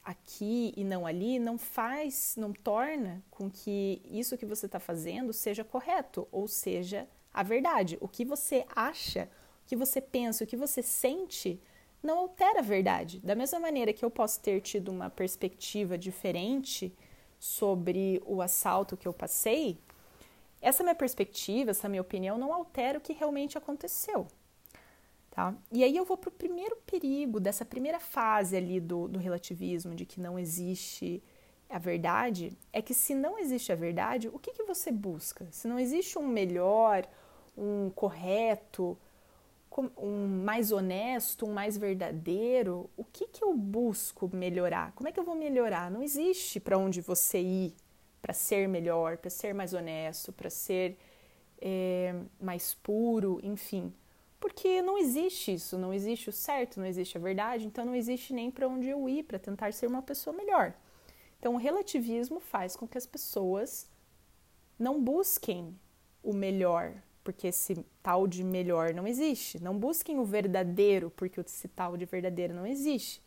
aqui 0.02 0.73
e 0.75 0.82
não 0.82 1.06
ali, 1.06 1.38
não 1.38 1.59
faz, 1.59 2.35
não 2.38 2.50
torna 2.50 3.23
com 3.30 3.50
que 3.50 4.00
isso 4.06 4.38
que 4.38 4.47
você 4.47 4.64
está 4.64 4.80
fazendo 4.80 5.30
seja 5.35 5.62
correto 5.62 6.26
ou 6.32 6.49
seja 6.49 7.06
a 7.35 7.42
verdade. 7.42 7.99
O 8.00 8.09
que 8.09 8.25
você 8.25 8.64
acha, 8.75 9.28
o 9.62 9.68
que 9.68 9.76
você 9.76 10.00
pensa, 10.00 10.42
o 10.42 10.47
que 10.47 10.56
você 10.56 10.82
sente 10.82 11.61
não 12.02 12.20
altera 12.20 12.61
a 12.61 12.62
verdade. 12.62 13.20
Da 13.20 13.35
mesma 13.35 13.61
maneira 13.61 13.92
que 13.92 14.04
eu 14.04 14.11
posso 14.11 14.40
ter 14.40 14.62
tido 14.62 14.90
uma 14.90 15.11
perspectiva 15.11 15.99
diferente 15.99 16.97
sobre 17.38 18.23
o 18.25 18.40
assalto 18.40 18.97
que 18.97 19.06
eu 19.06 19.12
passei, 19.12 19.78
essa 20.61 20.83
minha 20.83 20.95
perspectiva, 20.95 21.71
essa 21.71 21.88
minha 21.88 22.02
opinião 22.02 22.37
não 22.37 22.52
altera 22.52 22.99
o 22.99 23.00
que 23.00 23.12
realmente 23.12 23.57
aconteceu. 23.57 24.26
Tá? 25.31 25.55
E 25.73 25.85
aí 25.85 25.97
eu 25.97 26.05
vou 26.05 26.17
para 26.17 26.29
o 26.29 26.33
primeiro 26.33 26.76
perigo 26.85 27.38
dessa 27.38 27.64
primeira 27.64 28.00
fase 28.00 28.57
ali 28.57 28.81
do, 28.81 29.07
do 29.07 29.19
relativismo, 29.19 29.95
de 29.95 30.05
que 30.05 30.21
não 30.21 30.38
existe 30.38 31.23
a 31.69 31.79
verdade, 31.79 32.52
é 32.73 32.83
que 32.83 32.93
se 32.93 33.14
não 33.14 33.38
existe 33.38 33.71
a 33.71 33.76
verdade, 33.76 34.29
o 34.29 34.38
que, 34.40 34.52
que 34.52 34.64
você 34.64 34.90
busca? 34.90 35.47
Se 35.52 35.69
não 35.69 35.79
existe 35.79 36.19
um 36.19 36.26
melhor, 36.26 37.07
um 37.57 37.90
correto, 37.90 38.99
um 39.97 40.26
mais 40.26 40.73
honesto, 40.73 41.47
um 41.47 41.52
mais 41.52 41.79
verdadeiro, 41.79 42.90
o 42.97 43.05
que, 43.05 43.29
que 43.29 43.45
eu 43.45 43.55
busco 43.55 44.29
melhorar? 44.35 44.93
Como 44.93 45.09
é 45.09 45.12
que 45.12 45.21
eu 45.21 45.25
vou 45.25 45.37
melhorar? 45.37 45.90
Não 45.93 46.02
existe 46.02 46.59
para 46.59 46.76
onde 46.76 47.00
você 47.00 47.40
ir 47.40 47.75
para 48.21 48.35
ser 48.35 48.69
melhor, 48.69 49.17
para 49.17 49.31
ser 49.31 49.55
mais 49.55 49.73
honesto, 49.73 50.33
para 50.33 50.50
ser 50.50 50.97
é, 51.61 52.15
mais 52.41 52.75
puro, 52.75 53.41
enfim. 53.43 53.93
Porque 54.39 54.81
não 54.81 54.97
existe 54.97 55.53
isso, 55.53 55.79
não 55.79 55.93
existe 55.93 56.31
o 56.31 56.33
certo, 56.33 56.81
não 56.81 56.87
existe 56.87 57.17
a 57.17 57.21
verdade, 57.21 57.67
então 57.67 57.85
não 57.85 57.95
existe 57.95 58.33
nem 58.33 58.50
para 58.50 58.67
onde 58.67 58.89
eu 58.89 59.09
ir 59.09 59.25
para 59.25 59.39
tentar 59.39 59.73
ser 59.73 59.87
uma 59.87 60.03
pessoa 60.03 60.35
melhor. 60.35 60.75
Então, 61.39 61.55
o 61.55 61.59
relativismo 61.59 62.41
faz 62.41 62.77
com 62.77 62.87
que 62.87 62.99
as 62.99 63.07
pessoas 63.07 63.89
não 64.79 65.03
busquem 65.03 65.79
o 66.23 66.35
melhor, 66.35 66.95
porque 67.23 67.47
esse 67.49 67.85
tal 68.03 68.27
de 68.27 68.43
melhor 68.45 68.93
não 68.95 69.07
existe. 69.07 69.62
Não 69.62 69.79
busquem 69.79 70.19
o 70.19 70.25
verdadeiro, 70.25 71.11
porque 71.11 71.41
esse 71.41 71.69
tal 71.69 71.97
de 71.97 72.05
verdadeiro 72.05 72.55
não 72.55 72.67
existe. 72.67 73.23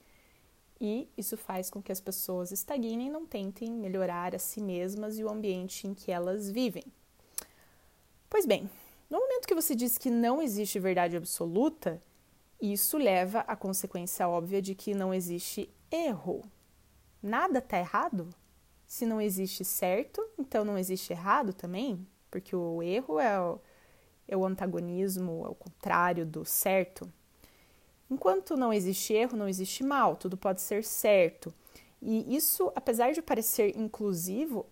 E 0.79 1.07
isso 1.17 1.37
faz 1.37 1.69
com 1.69 1.81
que 1.81 1.91
as 1.91 2.01
pessoas 2.01 2.51
estagnem 2.51 3.07
e 3.07 3.09
não 3.09 3.25
tentem 3.25 3.71
melhorar 3.71 4.35
a 4.35 4.39
si 4.39 4.61
mesmas 4.61 5.17
e 5.17 5.23
o 5.23 5.29
ambiente 5.29 5.87
em 5.87 5.93
que 5.93 6.11
elas 6.11 6.49
vivem. 6.49 6.83
Pois 8.29 8.45
bem, 8.45 8.69
no 9.09 9.19
momento 9.19 9.47
que 9.47 9.55
você 9.55 9.75
diz 9.75 9.97
que 9.97 10.09
não 10.09 10.41
existe 10.41 10.79
verdade 10.79 11.15
absoluta, 11.15 12.01
isso 12.59 12.97
leva 12.97 13.41
à 13.41 13.55
consequência 13.55 14.27
óbvia 14.27 14.61
de 14.61 14.73
que 14.73 14.93
não 14.93 15.13
existe 15.13 15.69
erro. 15.91 16.43
Nada 17.21 17.59
está 17.59 17.77
errado? 17.77 18.27
Se 18.87 19.05
não 19.05 19.21
existe 19.21 19.63
certo, 19.63 20.25
então 20.37 20.65
não 20.65 20.77
existe 20.77 21.13
errado 21.13 21.53
também? 21.53 22.07
Porque 22.31 22.55
o 22.55 22.81
erro 22.81 23.19
é 23.19 23.39
o, 23.39 23.59
é 24.27 24.35
o 24.35 24.45
antagonismo, 24.45 25.45
é 25.45 25.49
o 25.49 25.55
contrário 25.55 26.25
do 26.25 26.43
certo. 26.43 27.07
Enquanto 28.09 28.55
não 28.55 28.73
existe 28.73 29.13
erro, 29.13 29.37
não 29.37 29.47
existe 29.47 29.83
mal, 29.83 30.15
tudo 30.15 30.37
pode 30.37 30.61
ser 30.61 30.83
certo. 30.83 31.53
E 32.01 32.35
isso, 32.35 32.71
apesar 32.75 33.13
de 33.13 33.21
parecer 33.21 33.77
inclusivo, 33.77 34.65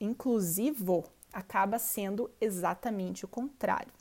inclusivo 0.00 1.04
acaba 1.32 1.78
sendo 1.78 2.30
exatamente 2.40 3.24
o 3.24 3.28
contrário. 3.28 3.92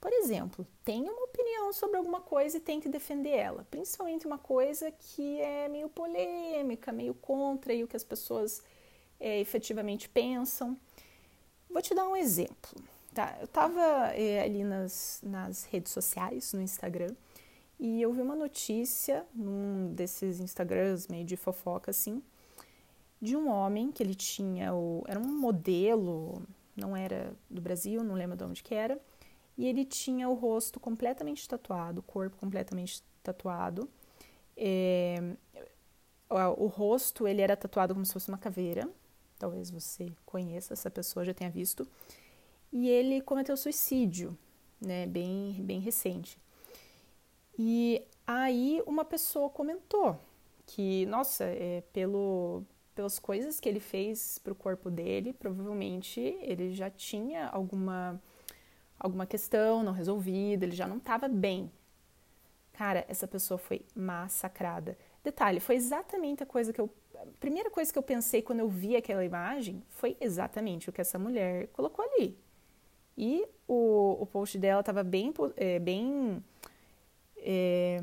Por 0.00 0.12
exemplo, 0.12 0.66
tenha 0.84 1.10
uma 1.10 1.24
opinião 1.24 1.72
sobre 1.72 1.96
alguma 1.96 2.20
coisa 2.20 2.56
e 2.56 2.60
tente 2.60 2.88
defender 2.88 3.30
ela, 3.30 3.66
principalmente 3.70 4.26
uma 4.26 4.38
coisa 4.38 4.90
que 4.90 5.40
é 5.40 5.68
meio 5.68 5.88
polêmica, 5.88 6.92
meio 6.92 7.14
contra 7.14 7.72
o 7.74 7.86
que 7.86 7.96
as 7.96 8.04
pessoas 8.04 8.62
é, 9.18 9.40
efetivamente 9.40 10.08
pensam. 10.08 10.76
Vou 11.70 11.80
te 11.80 11.94
dar 11.94 12.08
um 12.08 12.16
exemplo. 12.16 12.70
Tá? 13.14 13.36
Eu 13.38 13.44
estava 13.44 13.80
é, 14.14 14.42
ali 14.42 14.64
nas, 14.64 15.20
nas 15.22 15.64
redes 15.64 15.92
sociais, 15.92 16.52
no 16.52 16.60
Instagram, 16.60 17.14
e 17.82 18.00
eu 18.00 18.12
vi 18.12 18.22
uma 18.22 18.36
notícia 18.36 19.26
num 19.34 19.92
desses 19.92 20.38
Instagrams 20.38 21.08
meio 21.08 21.24
de 21.24 21.36
fofoca 21.36 21.90
assim, 21.90 22.22
de 23.20 23.36
um 23.36 23.48
homem 23.48 23.90
que 23.90 24.00
ele 24.00 24.14
tinha 24.14 24.72
o 24.72 25.02
era 25.08 25.18
um 25.18 25.40
modelo, 25.40 26.40
não 26.76 26.96
era 26.96 27.34
do 27.50 27.60
Brasil, 27.60 28.04
não 28.04 28.14
lembro 28.14 28.36
de 28.36 28.44
onde 28.44 28.62
que 28.62 28.72
era, 28.72 29.00
e 29.58 29.66
ele 29.66 29.84
tinha 29.84 30.28
o 30.28 30.34
rosto 30.34 30.78
completamente 30.78 31.48
tatuado, 31.48 31.98
o 31.98 32.02
corpo 32.04 32.36
completamente 32.36 33.02
tatuado. 33.20 33.88
É, 34.56 35.34
o 36.56 36.66
rosto 36.68 37.26
ele 37.26 37.42
era 37.42 37.56
tatuado 37.56 37.94
como 37.94 38.06
se 38.06 38.12
fosse 38.12 38.28
uma 38.28 38.38
caveira. 38.38 38.88
Talvez 39.40 39.70
você 39.72 40.12
conheça 40.24 40.72
essa 40.72 40.88
pessoa, 40.88 41.24
já 41.24 41.34
tenha 41.34 41.50
visto. 41.50 41.84
E 42.72 42.88
ele 42.88 43.20
cometeu 43.20 43.56
suicídio, 43.56 44.38
né, 44.80 45.04
bem, 45.04 45.54
bem 45.64 45.80
recente. 45.80 46.38
E 47.64 48.04
aí 48.26 48.82
uma 48.86 49.04
pessoa 49.04 49.48
comentou 49.48 50.18
que, 50.66 51.06
nossa, 51.06 51.44
é, 51.44 51.84
pelo, 51.92 52.64
pelas 52.92 53.20
coisas 53.20 53.60
que 53.60 53.68
ele 53.68 53.78
fez 53.78 54.36
para 54.38 54.52
o 54.52 54.56
corpo 54.56 54.90
dele, 54.90 55.32
provavelmente 55.32 56.18
ele 56.40 56.74
já 56.74 56.90
tinha 56.90 57.46
alguma, 57.46 58.20
alguma 58.98 59.26
questão 59.26 59.84
não 59.84 59.92
resolvida, 59.92 60.64
ele 60.64 60.74
já 60.74 60.88
não 60.88 60.96
estava 60.96 61.28
bem. 61.28 61.70
Cara, 62.72 63.04
essa 63.06 63.28
pessoa 63.28 63.58
foi 63.58 63.86
massacrada. 63.94 64.98
Detalhe, 65.22 65.60
foi 65.60 65.76
exatamente 65.76 66.42
a 66.42 66.46
coisa 66.46 66.72
que 66.72 66.80
eu. 66.80 66.90
A 67.14 67.26
primeira 67.38 67.70
coisa 67.70 67.92
que 67.92 67.98
eu 67.98 68.02
pensei 68.02 68.42
quando 68.42 68.58
eu 68.58 68.68
vi 68.68 68.96
aquela 68.96 69.24
imagem 69.24 69.84
foi 69.88 70.16
exatamente 70.20 70.90
o 70.90 70.92
que 70.92 71.00
essa 71.00 71.16
mulher 71.16 71.68
colocou 71.68 72.04
ali. 72.04 72.36
E 73.16 73.46
o, 73.68 74.16
o 74.20 74.26
post 74.26 74.58
dela 74.58 74.80
estava 74.80 75.04
bem, 75.04 75.32
é, 75.56 75.78
bem 75.78 76.42
é, 77.42 78.02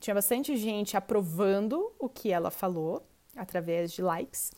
tinha 0.00 0.14
bastante 0.14 0.56
gente 0.56 0.96
aprovando 0.96 1.92
o 1.98 2.08
que 2.08 2.30
ela 2.30 2.50
falou, 2.50 3.06
através 3.34 3.92
de 3.92 4.02
likes. 4.02 4.52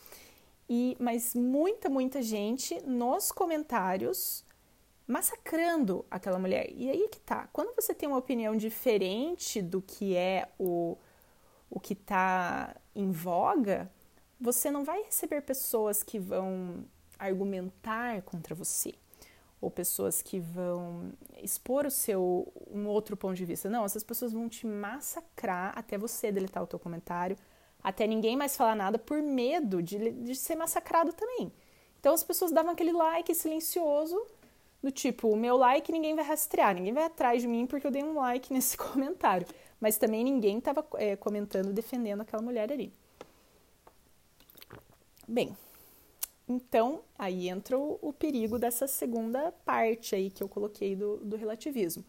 E, 0.69 0.95
mas 0.99 1.33
muita, 1.33 1.89
muita 1.89 2.21
gente 2.21 2.79
nos 2.85 3.31
comentários 3.31 4.45
massacrando 5.07 6.05
aquela 6.09 6.37
mulher. 6.37 6.69
E 6.71 6.89
aí 6.89 7.07
que 7.09 7.19
tá. 7.19 7.49
Quando 7.51 7.73
você 7.75 7.93
tem 7.93 8.07
uma 8.07 8.17
opinião 8.17 8.55
diferente 8.55 9.61
do 9.61 9.81
que 9.81 10.15
é 10.15 10.47
o, 10.59 10.95
o 11.69 11.79
que 11.79 11.93
está 11.93 12.75
em 12.95 13.11
voga, 13.11 13.91
você 14.39 14.69
não 14.69 14.83
vai 14.83 15.01
receber 15.01 15.41
pessoas 15.41 16.03
que 16.03 16.19
vão 16.19 16.85
argumentar 17.17 18.21
contra 18.21 18.53
você 18.53 18.93
ou 19.61 19.69
pessoas 19.69 20.21
que 20.21 20.39
vão 20.39 21.11
expor 21.41 21.85
o 21.85 21.91
seu 21.91 22.51
um 22.71 22.87
outro 22.87 23.17
ponto 23.17 23.35
de 23.35 23.45
vista. 23.45 23.69
Não, 23.69 23.83
essas 23.83 24.03
pessoas 24.03 24.31
vão 24.31 24.47
te 24.47 24.65
massacrar 24.65 25.73
até 25.77 25.97
você 25.97 26.31
deletar 26.31 26.63
o 26.63 26.67
teu 26.67 26.79
comentário, 26.79 27.37
até 27.83 28.07
ninguém 28.07 28.37
mais 28.37 28.55
falar 28.55 28.75
nada 28.75 28.97
por 28.97 29.21
medo 29.21 29.81
de, 29.81 30.11
de 30.11 30.35
ser 30.35 30.55
massacrado 30.55 31.13
também. 31.13 31.51
Então 31.99 32.13
as 32.13 32.23
pessoas 32.23 32.51
davam 32.51 32.71
aquele 32.71 32.93
like 32.93 33.33
silencioso, 33.35 34.25
do 34.81 34.91
tipo, 34.91 35.27
o 35.29 35.35
meu 35.35 35.57
like 35.57 35.91
ninguém 35.91 36.15
vai 36.15 36.23
rastrear, 36.23 36.73
ninguém 36.73 36.93
vai 36.93 37.03
atrás 37.03 37.41
de 37.41 37.47
mim 37.47 37.67
porque 37.67 37.85
eu 37.85 37.91
dei 37.91 38.03
um 38.03 38.15
like 38.15 38.51
nesse 38.53 38.77
comentário. 38.77 39.45
Mas 39.79 39.97
também 39.97 40.23
ninguém 40.23 40.57
estava 40.57 40.85
é, 40.95 41.15
comentando, 41.15 41.73
defendendo 41.73 42.21
aquela 42.21 42.41
mulher 42.41 42.71
ali. 42.71 42.93
Bem, 45.27 45.55
então 46.49 47.01
aí 47.17 47.47
entra 47.47 47.77
o, 47.77 47.99
o, 48.01 48.11
perigo 48.11 48.57
dessa 48.57 48.87
segunda 48.87 49.51
parte 49.63 50.15
aí 50.15 50.31
que 50.31 50.41
eu 50.41 50.49
coloquei 50.49 50.95
do, 50.95 51.17
do 51.17 51.37
relativismo. 51.37 52.03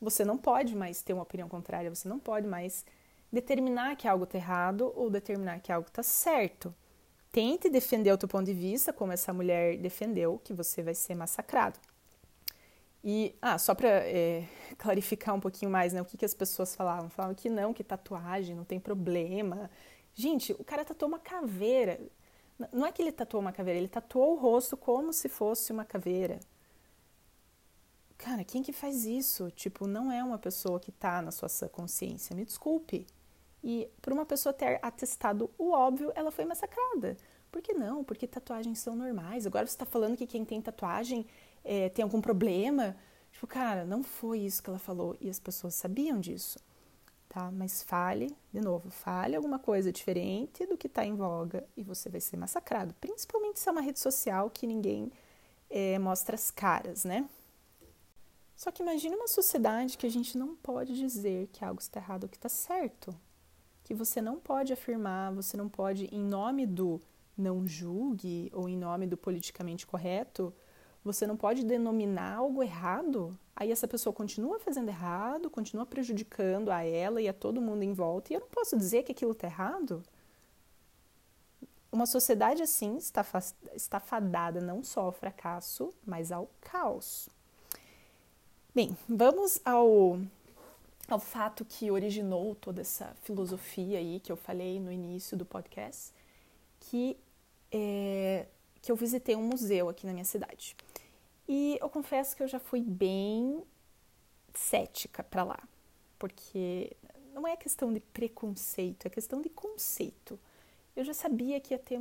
Você 0.00 0.24
não 0.24 0.36
pode 0.36 0.76
mais 0.76 1.02
ter 1.02 1.14
uma 1.14 1.22
opinião 1.22 1.48
contrária, 1.48 1.92
você 1.92 2.08
não 2.08 2.18
pode 2.18 2.46
mais 2.46 2.84
determinar 3.32 3.96
que 3.96 4.06
algo 4.06 4.24
está 4.24 4.36
errado 4.36 4.92
ou 4.94 5.10
determinar 5.10 5.60
que 5.60 5.72
algo 5.72 5.88
está 5.88 6.02
certo. 6.02 6.74
Tente 7.32 7.68
defender 7.68 8.12
o 8.12 8.18
teu 8.18 8.28
ponto 8.28 8.44
de 8.44 8.54
vista, 8.54 8.92
como 8.92 9.12
essa 9.12 9.32
mulher 9.32 9.78
defendeu, 9.78 10.40
que 10.44 10.52
você 10.52 10.82
vai 10.82 10.94
ser 10.94 11.14
massacrado. 11.14 11.78
E, 13.02 13.34
ah, 13.40 13.58
só 13.58 13.74
para 13.74 13.88
é, 13.88 14.46
clarificar 14.76 15.34
um 15.34 15.40
pouquinho 15.40 15.70
mais, 15.70 15.92
né, 15.92 16.02
o 16.02 16.04
que, 16.04 16.16
que 16.16 16.24
as 16.24 16.34
pessoas 16.34 16.74
falavam? 16.74 17.08
Falavam 17.08 17.34
que 17.34 17.48
não, 17.48 17.72
que 17.72 17.84
tatuagem 17.84 18.54
não 18.54 18.64
tem 18.64 18.78
problema. 18.78 19.70
Gente, 20.14 20.52
o 20.58 20.64
cara 20.64 20.84
tatuou 20.84 21.08
uma 21.08 21.18
caveira. 21.18 22.00
Não 22.72 22.86
é 22.86 22.92
que 22.92 23.00
ele 23.02 23.12
tatuou 23.12 23.40
uma 23.40 23.52
caveira, 23.52 23.78
ele 23.78 23.88
tatuou 23.88 24.32
o 24.34 24.38
rosto 24.38 24.76
como 24.76 25.12
se 25.12 25.28
fosse 25.28 25.72
uma 25.72 25.84
caveira. 25.84 26.40
cara, 28.16 28.44
quem 28.44 28.62
que 28.62 28.72
faz 28.72 29.04
isso? 29.04 29.50
Tipo, 29.52 29.86
não 29.86 30.10
é 30.10 30.22
uma 30.24 30.38
pessoa 30.38 30.80
que 30.80 30.90
tá 30.92 31.22
na 31.22 31.30
sua 31.30 31.48
consciência, 31.68 32.34
me 32.34 32.44
desculpe. 32.44 33.06
E 33.62 33.88
por 34.02 34.12
uma 34.12 34.26
pessoa 34.26 34.52
ter 34.52 34.78
atestado 34.82 35.50
o 35.58 35.70
óbvio, 35.72 36.12
ela 36.14 36.30
foi 36.30 36.44
massacrada. 36.44 37.16
Por 37.50 37.62
que 37.62 37.72
não? 37.72 38.04
Porque 38.04 38.26
tatuagens 38.26 38.78
são 38.78 38.94
normais. 38.94 39.46
Agora 39.46 39.66
você 39.66 39.72
está 39.74 39.86
falando 39.86 40.16
que 40.16 40.26
quem 40.26 40.44
tem 40.44 40.60
tatuagem 40.60 41.26
é, 41.64 41.88
tem 41.88 42.02
algum 42.02 42.20
problema. 42.20 42.96
Tipo, 43.32 43.46
cara, 43.46 43.84
não 43.84 44.02
foi 44.02 44.40
isso 44.40 44.62
que 44.62 44.70
ela 44.70 44.78
falou. 44.78 45.16
E 45.20 45.30
as 45.30 45.38
pessoas 45.40 45.74
sabiam 45.74 46.20
disso. 46.20 46.58
Tá? 47.28 47.50
Mas 47.50 47.82
fale, 47.82 48.34
de 48.52 48.60
novo, 48.60 48.90
fale 48.90 49.36
alguma 49.36 49.58
coisa 49.58 49.92
diferente 49.92 50.64
do 50.66 50.78
que 50.78 50.86
está 50.86 51.04
em 51.04 51.14
voga 51.14 51.62
e 51.76 51.82
você 51.82 52.08
vai 52.08 52.20
ser 52.20 52.38
massacrado. 52.38 52.94
Principalmente 53.00 53.60
se 53.60 53.68
é 53.68 53.72
uma 53.72 53.82
rede 53.82 53.98
social 53.98 54.48
que 54.48 54.66
ninguém 54.66 55.12
é, 55.68 55.98
mostra 55.98 56.34
as 56.34 56.50
caras, 56.50 57.04
né? 57.04 57.28
Só 58.56 58.72
que 58.72 58.82
imagine 58.82 59.14
uma 59.14 59.28
sociedade 59.28 59.96
que 59.96 60.06
a 60.06 60.10
gente 60.10 60.36
não 60.36 60.56
pode 60.56 60.96
dizer 60.96 61.48
que 61.52 61.64
algo 61.64 61.80
está 61.80 62.00
errado 62.00 62.24
ou 62.24 62.28
que 62.28 62.36
está 62.36 62.48
certo. 62.48 63.14
Que 63.84 63.94
você 63.94 64.20
não 64.20 64.40
pode 64.40 64.72
afirmar, 64.72 65.32
você 65.32 65.56
não 65.56 65.68
pode, 65.68 66.06
em 66.06 66.24
nome 66.24 66.66
do 66.66 67.00
não 67.36 67.68
julgue 67.68 68.50
ou 68.52 68.68
em 68.68 68.76
nome 68.76 69.06
do 69.06 69.16
politicamente 69.16 69.86
correto, 69.86 70.52
você 71.04 71.26
não 71.26 71.36
pode 71.36 71.64
denominar 71.64 72.34
algo 72.34 72.62
errado, 72.62 73.38
aí 73.58 73.72
essa 73.72 73.88
pessoa 73.88 74.12
continua 74.12 74.60
fazendo 74.60 74.88
errado, 74.88 75.50
continua 75.50 75.84
prejudicando 75.84 76.70
a 76.70 76.84
ela 76.84 77.20
e 77.20 77.28
a 77.28 77.32
todo 77.32 77.60
mundo 77.60 77.82
em 77.82 77.92
volta, 77.92 78.32
e 78.32 78.36
eu 78.36 78.40
não 78.40 78.48
posso 78.48 78.76
dizer 78.76 79.02
que 79.02 79.10
aquilo 79.10 79.32
está 79.32 79.48
errado. 79.48 80.00
Uma 81.90 82.06
sociedade 82.06 82.62
assim 82.62 82.96
está, 82.96 83.26
está 83.74 83.98
fadada 83.98 84.60
não 84.60 84.84
só 84.84 85.00
ao 85.00 85.12
fracasso, 85.12 85.92
mas 86.06 86.30
ao 86.30 86.48
caos. 86.60 87.28
Bem, 88.72 88.96
vamos 89.08 89.60
ao, 89.64 90.20
ao 91.08 91.18
fato 91.18 91.64
que 91.64 91.90
originou 91.90 92.54
toda 92.54 92.82
essa 92.82 93.16
filosofia 93.22 93.98
aí 93.98 94.20
que 94.20 94.30
eu 94.30 94.36
falei 94.36 94.78
no 94.78 94.92
início 94.92 95.36
do 95.36 95.44
podcast, 95.44 96.12
que 96.78 97.16
é, 97.72 98.46
que 98.80 98.92
eu 98.92 98.96
visitei 98.96 99.34
um 99.34 99.42
museu 99.42 99.88
aqui 99.88 100.06
na 100.06 100.12
minha 100.12 100.24
cidade. 100.24 100.76
E 101.48 101.78
eu 101.80 101.88
confesso 101.88 102.36
que 102.36 102.42
eu 102.42 102.48
já 102.48 102.58
fui 102.58 102.82
bem 102.82 103.64
cética 104.52 105.22
para 105.22 105.44
lá, 105.44 105.62
porque 106.18 106.94
não 107.32 107.46
é 107.46 107.56
questão 107.56 107.92
de 107.92 108.00
preconceito, 108.00 109.06
é 109.06 109.10
questão 109.10 109.40
de 109.40 109.48
conceito. 109.48 110.38
Eu 110.94 111.04
já 111.04 111.14
sabia 111.14 111.60
que 111.60 111.72
ia 111.72 111.78
ter 111.78 111.98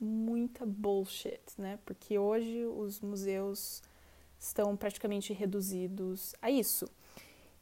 muita 0.00 0.66
bullshit, 0.66 1.40
né? 1.56 1.78
Porque 1.84 2.18
hoje 2.18 2.64
os 2.64 3.00
museus 3.00 3.82
estão 4.38 4.76
praticamente 4.76 5.32
reduzidos 5.32 6.34
a 6.40 6.50
isso. 6.50 6.88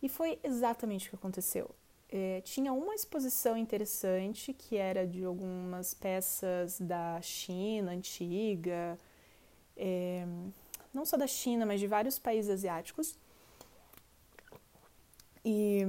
E 0.00 0.08
foi 0.08 0.38
exatamente 0.42 1.08
o 1.08 1.10
que 1.10 1.16
aconteceu. 1.16 1.68
É, 2.08 2.40
tinha 2.42 2.72
uma 2.72 2.94
exposição 2.94 3.56
interessante 3.56 4.54
que 4.54 4.76
era 4.76 5.06
de 5.06 5.24
algumas 5.24 5.92
peças 5.92 6.80
da 6.80 7.20
China 7.20 7.90
antiga, 7.90 8.98
é, 9.76 10.24
não 10.98 11.06
só 11.06 11.16
da 11.16 11.26
China, 11.28 11.64
mas 11.64 11.78
de 11.78 11.86
vários 11.86 12.18
países 12.18 12.50
asiáticos. 12.50 13.16
E, 15.44 15.80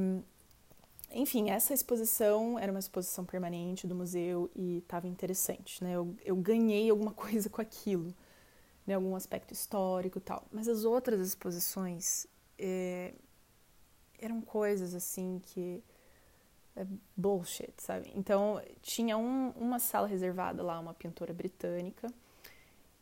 enfim, 1.12 1.50
essa 1.50 1.74
exposição 1.74 2.60
era 2.60 2.72
uma 2.72 2.80
exposição 2.80 3.26
permanente 3.26 3.88
do 3.88 3.96
museu 3.96 4.52
e 4.56 4.78
estava 4.78 5.08
interessante, 5.08 5.84
né? 5.84 5.94
Eu, 5.96 6.16
eu 6.24 6.36
ganhei 6.36 6.90
alguma 6.92 7.12
coisa 7.26 7.50
com 7.50 7.60
aquilo, 7.60 8.14
né? 8.86 8.94
Algum 8.94 9.16
aspecto 9.16 9.52
histórico 9.52 10.20
e 10.20 10.22
tal. 10.22 10.46
Mas 10.52 10.68
as 10.68 10.84
outras 10.86 11.20
exposições 11.20 12.28
é, 12.58 13.16
eram 14.20 14.42
coisas 14.42 14.94
assim 14.94 15.42
que 15.44 15.84
é 16.76 16.86
bullshit, 17.18 17.74
sabe? 17.78 18.12
Então, 18.16 18.62
tinha 18.82 19.18
um, 19.18 19.50
uma 19.58 19.80
sala 19.80 20.08
reservada 20.08 20.62
lá, 20.62 20.80
uma 20.80 20.94
pintora 20.94 21.34
britânica, 21.34 22.14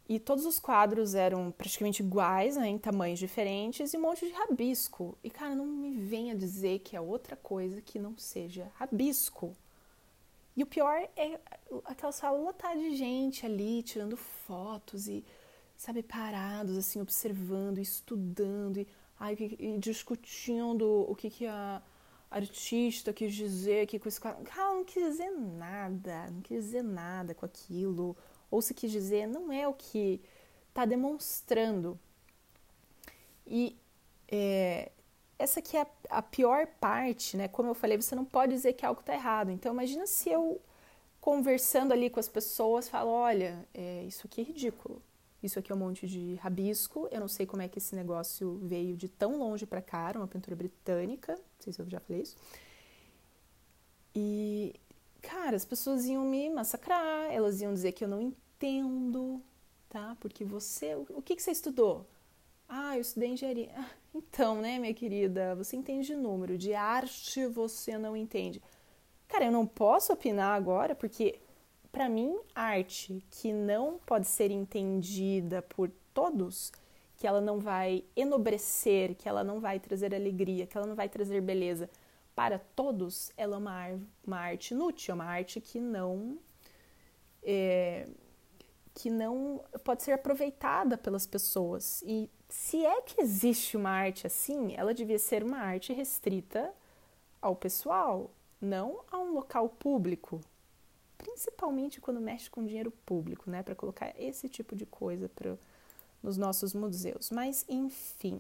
e 0.10 0.20
todos 0.20 0.46
os 0.46 0.58
quadros 0.58 1.16
eram 1.16 1.52
praticamente 1.52 2.02
iguais, 2.02 2.56
né, 2.56 2.68
em 2.68 2.78
tamanhos 2.78 3.20
diferentes, 3.20 3.94
e 3.94 3.98
um 3.98 4.02
monte 4.02 4.26
de 4.26 4.32
rabisco. 4.32 5.18
E, 5.24 5.30
cara, 5.30 5.54
não 5.54 5.66
me 5.66 5.92
venha 5.92 6.34
dizer 6.34 6.80
que 6.80 6.96
é 6.96 7.02
outra 7.02 7.36
coisa 7.36 7.82
que 7.82 8.00
não 8.00 8.18
seja 8.18 8.72
rabisco. 8.76 9.54
E 10.56 10.64
o 10.64 10.66
pior 10.66 10.98
é 11.16 11.40
aquela 11.86 12.12
sala 12.12 12.38
lotada 12.38 12.80
de 12.80 12.96
gente 12.96 13.46
ali, 13.46 13.84
tirando 13.84 14.16
fotos 14.16 15.08
e, 15.08 15.26
sabe, 15.76 16.02
parados, 16.02 16.78
assim, 16.78 17.02
observando, 17.02 17.78
estudando 17.78 18.80
e, 18.80 18.88
ai, 19.20 19.38
e 19.60 19.78
discutindo 19.78 21.06
o 21.08 21.16
que, 21.16 21.30
que 21.30 21.46
a 21.46 21.82
artista 22.32 23.14
quis 23.14 23.36
dizer 23.36 23.88
que 23.88 24.00
com 24.00 24.08
esse 24.08 24.20
cara. 24.20 24.36
Cara, 24.44 24.74
não 24.74 24.86
quis 24.86 25.04
dizer 25.04 25.30
nada, 25.32 26.30
não 26.32 26.42
quis 26.42 26.64
dizer 26.64 26.84
nada 26.84 27.36
com 27.36 27.46
aquilo. 27.46 28.16
Ou 28.50 28.62
se 28.62 28.74
quis 28.74 28.92
dizer, 28.92 29.28
não 29.28 29.52
é 29.52 29.68
o 29.68 29.74
que 29.74 30.22
está 30.70 30.86
demonstrando. 30.86 32.00
E 33.46 33.78
é, 34.28 34.92
essa 35.40 35.60
aqui 35.60 35.78
é 35.78 35.82
a, 35.82 35.88
a, 36.18 36.22
pior 36.22 36.68
parte, 36.80 37.38
né? 37.38 37.48
Como 37.48 37.70
eu 37.70 37.74
falei, 37.74 37.98
você 37.98 38.16
não 38.16 38.26
pode 38.26 38.54
dizer 38.54 38.74
que 38.74 38.86
algo 38.86 39.02
está 39.02 39.14
errado. 39.14 39.52
Então, 39.52 39.74
imagina 39.74 40.06
se 40.08 40.30
eu, 40.30 40.62
conversando 41.20 41.92
ali 41.94 42.10
com 42.10 42.20
as 42.20 42.28
pessoas, 42.28 42.90
falo: 42.90 43.12
olha, 43.12 43.68
é, 43.74 44.04
isso 44.04 44.28
aqui 44.28 44.42
é 44.42 44.44
ridículo. 44.44 45.02
Isso 45.42 45.60
aqui 45.60 45.72
é 45.72 45.76
um 45.76 45.78
monte 45.78 46.08
de 46.08 46.36
rabisco. 46.36 47.08
Eu 47.12 47.20
não 47.20 47.28
sei 47.28 47.46
como 47.46 47.62
é 47.62 47.68
que 47.68 47.78
esse 47.78 47.96
negócio 47.96 48.60
veio 48.64 48.98
de 48.98 49.08
tão 49.08 49.38
longe 49.38 49.66
para 49.66 49.82
cá, 49.82 50.12
uma 50.16 50.28
pintura 50.28 50.56
britânica. 50.56 51.34
Não 51.34 51.42
sei 51.60 51.74
se 51.74 51.80
eu 51.80 51.90
já 51.90 52.00
falei 52.00 52.24
isso. 52.24 52.36
E, 54.16 54.74
cara, 55.28 55.58
as 55.58 55.66
pessoas 55.66 56.06
iam 56.06 56.24
me 56.24 56.50
massacrar, 56.50 57.30
elas 57.32 57.60
iam 57.62 57.74
dizer 57.74 57.92
que 57.92 58.04
eu 58.04 58.08
não 58.08 58.22
entendo, 58.22 59.42
tá? 59.90 60.16
Porque 60.22 60.46
você. 60.46 60.96
O 60.96 61.22
que, 61.22 61.36
que 61.36 61.44
você 61.44 61.52
estudou? 61.52 62.08
Ah, 62.68 62.96
eu 62.96 63.02
estudei 63.02 63.30
engenharia. 63.30 63.72
Ah, 63.76 63.90
então, 64.16 64.62
né, 64.62 64.80
minha 64.80 64.94
querida, 64.94 65.54
você 65.56 65.76
entende 65.76 66.08
de 66.08 66.16
número, 66.16 66.58
de 66.58 66.74
arte 66.74 67.46
você 67.48 67.98
não 67.98 68.16
entende. 68.16 68.62
Cara, 69.28 69.46
eu 69.46 69.52
não 69.52 69.68
posso 69.68 70.14
opinar 70.14 70.56
agora 70.56 70.96
porque 70.96 71.40
para 71.92 72.08
mim, 72.08 72.38
arte 72.56 73.24
que 73.30 73.52
não 73.52 74.00
pode 74.06 74.28
ser 74.28 74.52
entendida 74.52 75.62
por 75.62 75.90
todos, 76.14 76.72
que 77.18 77.26
ela 77.28 77.42
não 77.42 77.60
vai 77.60 78.04
enobrecer, 78.16 79.16
que 79.16 79.28
ela 79.28 79.44
não 79.44 79.60
vai 79.60 79.80
trazer 79.80 80.14
alegria, 80.14 80.68
que 80.68 80.78
ela 80.78 80.88
não 80.88 80.96
vai 80.96 81.10
trazer 81.10 81.42
beleza 81.42 81.90
para 82.38 82.60
todos, 82.60 83.32
ela 83.36 83.56
é 83.56 83.58
uma, 83.58 84.00
uma 84.24 84.38
arte 84.38 84.76
inútil, 84.76 85.12
é 85.12 85.16
uma 85.16 85.26
arte 85.26 85.60
que 85.60 85.80
não 85.80 86.38
é, 87.42 88.08
que 88.94 89.10
não 89.10 89.64
pode 89.84 90.04
ser 90.04 90.12
aproveitada 90.12 91.00
pelas 91.00 91.26
pessoas. 91.26 92.04
E 92.06 92.30
se 92.48 92.86
é 92.86 93.02
que 93.02 93.20
existe 93.20 93.76
uma 93.76 93.90
arte 93.90 94.28
assim, 94.28 94.76
ela 94.78 94.94
devia 94.94 95.18
ser 95.18 95.44
uma 95.44 95.58
arte 95.58 95.92
restrita 95.94 96.72
ao 97.42 97.56
pessoal, 97.56 98.30
não 98.62 99.00
a 99.12 99.18
um 99.18 99.34
local 99.34 99.68
público, 99.70 100.40
principalmente 101.18 102.00
quando 102.00 102.22
mexe 102.22 102.52
com 102.52 102.64
dinheiro 102.64 102.92
público, 103.04 103.50
né, 103.50 103.64
para 103.64 103.74
colocar 103.74 104.14
esse 104.16 104.48
tipo 104.48 104.76
de 104.76 104.86
coisa 104.86 105.28
para 105.28 105.58
nos 106.22 106.38
nossos 106.38 106.76
museus. 106.76 107.32
Mas 107.32 107.66
enfim. 107.68 108.40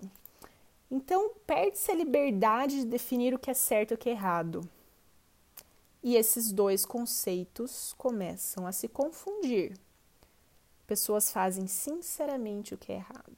Então, 0.89 1.31
perde-se 1.45 1.91
a 1.91 1.95
liberdade 1.95 2.77
de 2.77 2.85
definir 2.85 3.33
o 3.33 3.39
que 3.39 3.51
é 3.51 3.53
certo 3.53 3.91
e 3.91 3.95
o 3.95 3.97
que 3.97 4.09
é 4.09 4.13
errado. 4.13 4.67
E 6.01 6.15
esses 6.15 6.51
dois 6.51 6.85
conceitos 6.85 7.93
começam 7.97 8.65
a 8.65 8.71
se 8.71 8.87
confundir. 8.87 9.77
Pessoas 10.85 11.31
fazem 11.31 11.67
sinceramente 11.67 12.73
o 12.73 12.77
que 12.77 12.93
é 12.93 12.95
errado. 12.95 13.35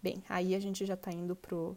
Bem, 0.00 0.22
aí 0.28 0.54
a 0.54 0.60
gente 0.60 0.86
já 0.86 0.94
está 0.94 1.10
indo 1.10 1.34
pro 1.34 1.76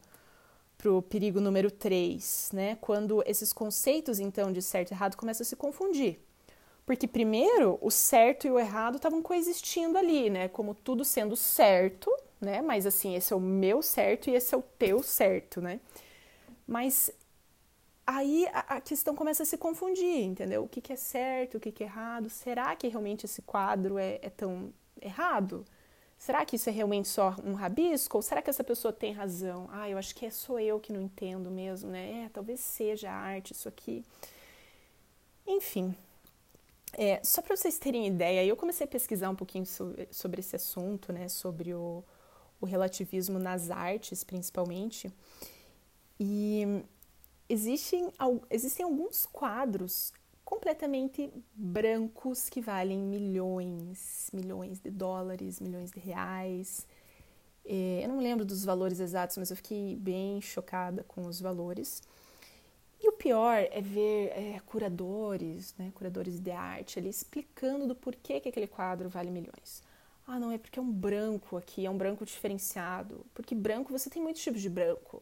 pro 0.77 1.01
perigo 1.01 1.39
número 1.39 1.71
3, 1.71 2.51
né? 2.53 2.75
Quando 2.75 3.23
esses 3.25 3.53
conceitos, 3.53 4.19
então, 4.19 4.51
de 4.51 4.61
certo 4.61 4.91
e 4.91 4.93
errado 4.93 5.15
começam 5.15 5.43
a 5.43 5.47
se 5.47 5.55
confundir. 5.55 6.19
Porque 6.85 7.07
primeiro 7.07 7.79
o 7.81 7.89
certo 7.89 8.45
e 8.45 8.51
o 8.51 8.59
errado 8.59 8.97
estavam 8.97 9.21
coexistindo 9.21 9.97
ali, 9.97 10.29
né? 10.29 10.47
Como 10.47 10.75
tudo 10.75 11.03
sendo 11.03 11.35
certo, 11.35 12.11
né? 12.39 12.61
Mas 12.61 12.85
assim, 12.85 13.15
esse 13.15 13.33
é 13.33 13.35
o 13.35 13.39
meu 13.39 13.81
certo 13.81 14.29
e 14.29 14.35
esse 14.35 14.53
é 14.53 14.57
o 14.57 14.61
teu 14.61 15.01
certo, 15.01 15.61
né? 15.61 15.79
Mas 16.67 17.11
aí 18.05 18.47
a, 18.53 18.79
questão 18.79 19.15
começa 19.15 19.43
a 19.43 19.45
se 19.45 19.57
confundir, 19.57 20.23
entendeu? 20.23 20.63
O 20.63 20.67
que, 20.67 20.79
que 20.79 20.93
é 20.93 20.95
certo, 20.95 21.57
o 21.57 21.59
que, 21.59 21.71
que 21.71 21.83
é 21.83 21.87
errado? 21.87 22.29
Será 22.29 22.75
que 22.75 22.87
realmente 22.87 23.25
esse 23.25 23.41
quadro 23.41 23.97
é, 23.97 24.19
é 24.21 24.29
tão 24.29 24.71
errado? 25.01 25.65
Será 26.17 26.45
que 26.45 26.55
isso 26.55 26.69
é 26.69 26.71
realmente 26.71 27.07
só 27.07 27.35
um 27.43 27.53
rabisco? 27.53 28.17
Ou 28.17 28.21
será 28.21 28.41
que 28.41 28.49
essa 28.49 28.63
pessoa 28.63 28.93
tem 28.93 29.11
razão? 29.11 29.67
Ah, 29.71 29.89
eu 29.89 29.97
acho 29.97 30.15
que 30.15 30.25
é 30.25 30.29
só 30.29 30.59
eu 30.59 30.79
que 30.79 30.93
não 30.93 31.01
entendo 31.01 31.51
mesmo, 31.51 31.89
né? 31.89 32.25
É, 32.25 32.29
talvez 32.29 32.59
seja 32.59 33.11
arte 33.11 33.53
isso 33.53 33.67
aqui. 33.67 34.03
Enfim, 35.45 35.95
é, 36.97 37.21
só 37.23 37.41
para 37.41 37.55
vocês 37.55 37.77
terem 37.77 38.07
ideia, 38.07 38.45
eu 38.45 38.55
comecei 38.55 38.85
a 38.85 38.87
pesquisar 38.87 39.29
um 39.29 39.35
pouquinho 39.35 39.65
sobre, 39.65 40.07
sobre 40.11 40.39
esse 40.39 40.55
assunto, 40.55 41.11
né, 41.11 41.27
sobre 41.27 41.73
o, 41.73 42.03
o 42.59 42.65
relativismo 42.65 43.37
nas 43.37 43.69
artes, 43.69 44.23
principalmente. 44.23 45.11
E 46.17 46.83
existem, 47.49 48.09
existem 48.49 48.85
alguns 48.85 49.25
quadros 49.25 50.13
completamente 50.45 51.29
brancos 51.53 52.47
que 52.47 52.61
valem 52.61 52.99
milhões, 52.99 54.29
milhões 54.31 54.79
de 54.79 54.89
dólares, 54.89 55.59
milhões 55.59 55.91
de 55.91 55.99
reais. 55.99 56.87
É, 57.65 58.01
eu 58.03 58.07
não 58.07 58.19
lembro 58.19 58.45
dos 58.45 58.63
valores 58.63 58.99
exatos, 58.99 59.37
mas 59.37 59.49
eu 59.49 59.57
fiquei 59.57 59.97
bem 59.97 60.39
chocada 60.39 61.03
com 61.03 61.27
os 61.27 61.41
valores. 61.41 62.01
E 63.05 63.07
o 63.07 63.11
pior 63.11 63.67
é 63.69 63.81
ver 63.81 64.29
é, 64.29 64.59
curadores, 64.65 65.75
né, 65.77 65.91
curadores 65.93 66.39
de 66.39 66.49
arte, 66.49 66.97
ali 66.97 67.07
explicando 67.07 67.85
do 67.85 67.93
porquê 67.93 68.39
que 68.39 68.49
aquele 68.49 68.65
quadro 68.65 69.07
vale 69.07 69.29
milhões. 69.29 69.83
Ah, 70.25 70.39
não, 70.39 70.51
é 70.51 70.57
porque 70.57 70.79
é 70.79 70.81
um 70.81 70.91
branco 70.91 71.55
aqui, 71.55 71.85
é 71.85 71.89
um 71.89 71.95
branco 71.95 72.25
diferenciado. 72.25 73.23
Porque 73.31 73.53
branco, 73.53 73.91
você 73.91 74.09
tem 74.09 74.23
muitos 74.23 74.41
tipos 74.41 74.59
de 74.59 74.69
branco. 74.71 75.21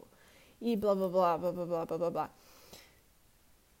E 0.62 0.74
blá, 0.76 0.94
blá, 0.94 1.08
blá, 1.10 1.36
blá, 1.36 1.52
blá, 1.52 1.84
blá, 1.84 1.98
blá, 1.98 2.10
blá. 2.10 2.30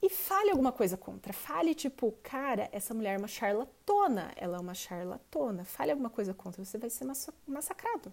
E 0.02 0.10
fale 0.10 0.50
alguma 0.50 0.70
coisa 0.70 0.98
contra. 0.98 1.32
Fale 1.32 1.74
tipo, 1.74 2.12
cara, 2.22 2.68
essa 2.72 2.92
mulher 2.92 3.14
é 3.14 3.18
uma 3.18 3.26
charlatona. 3.26 4.32
Ela 4.36 4.58
é 4.58 4.60
uma 4.60 4.74
charlatona. 4.74 5.64
Fale 5.64 5.92
alguma 5.92 6.10
coisa 6.10 6.34
contra, 6.34 6.62
você 6.62 6.76
vai 6.76 6.90
ser 6.90 7.06
massacrado. 7.46 8.12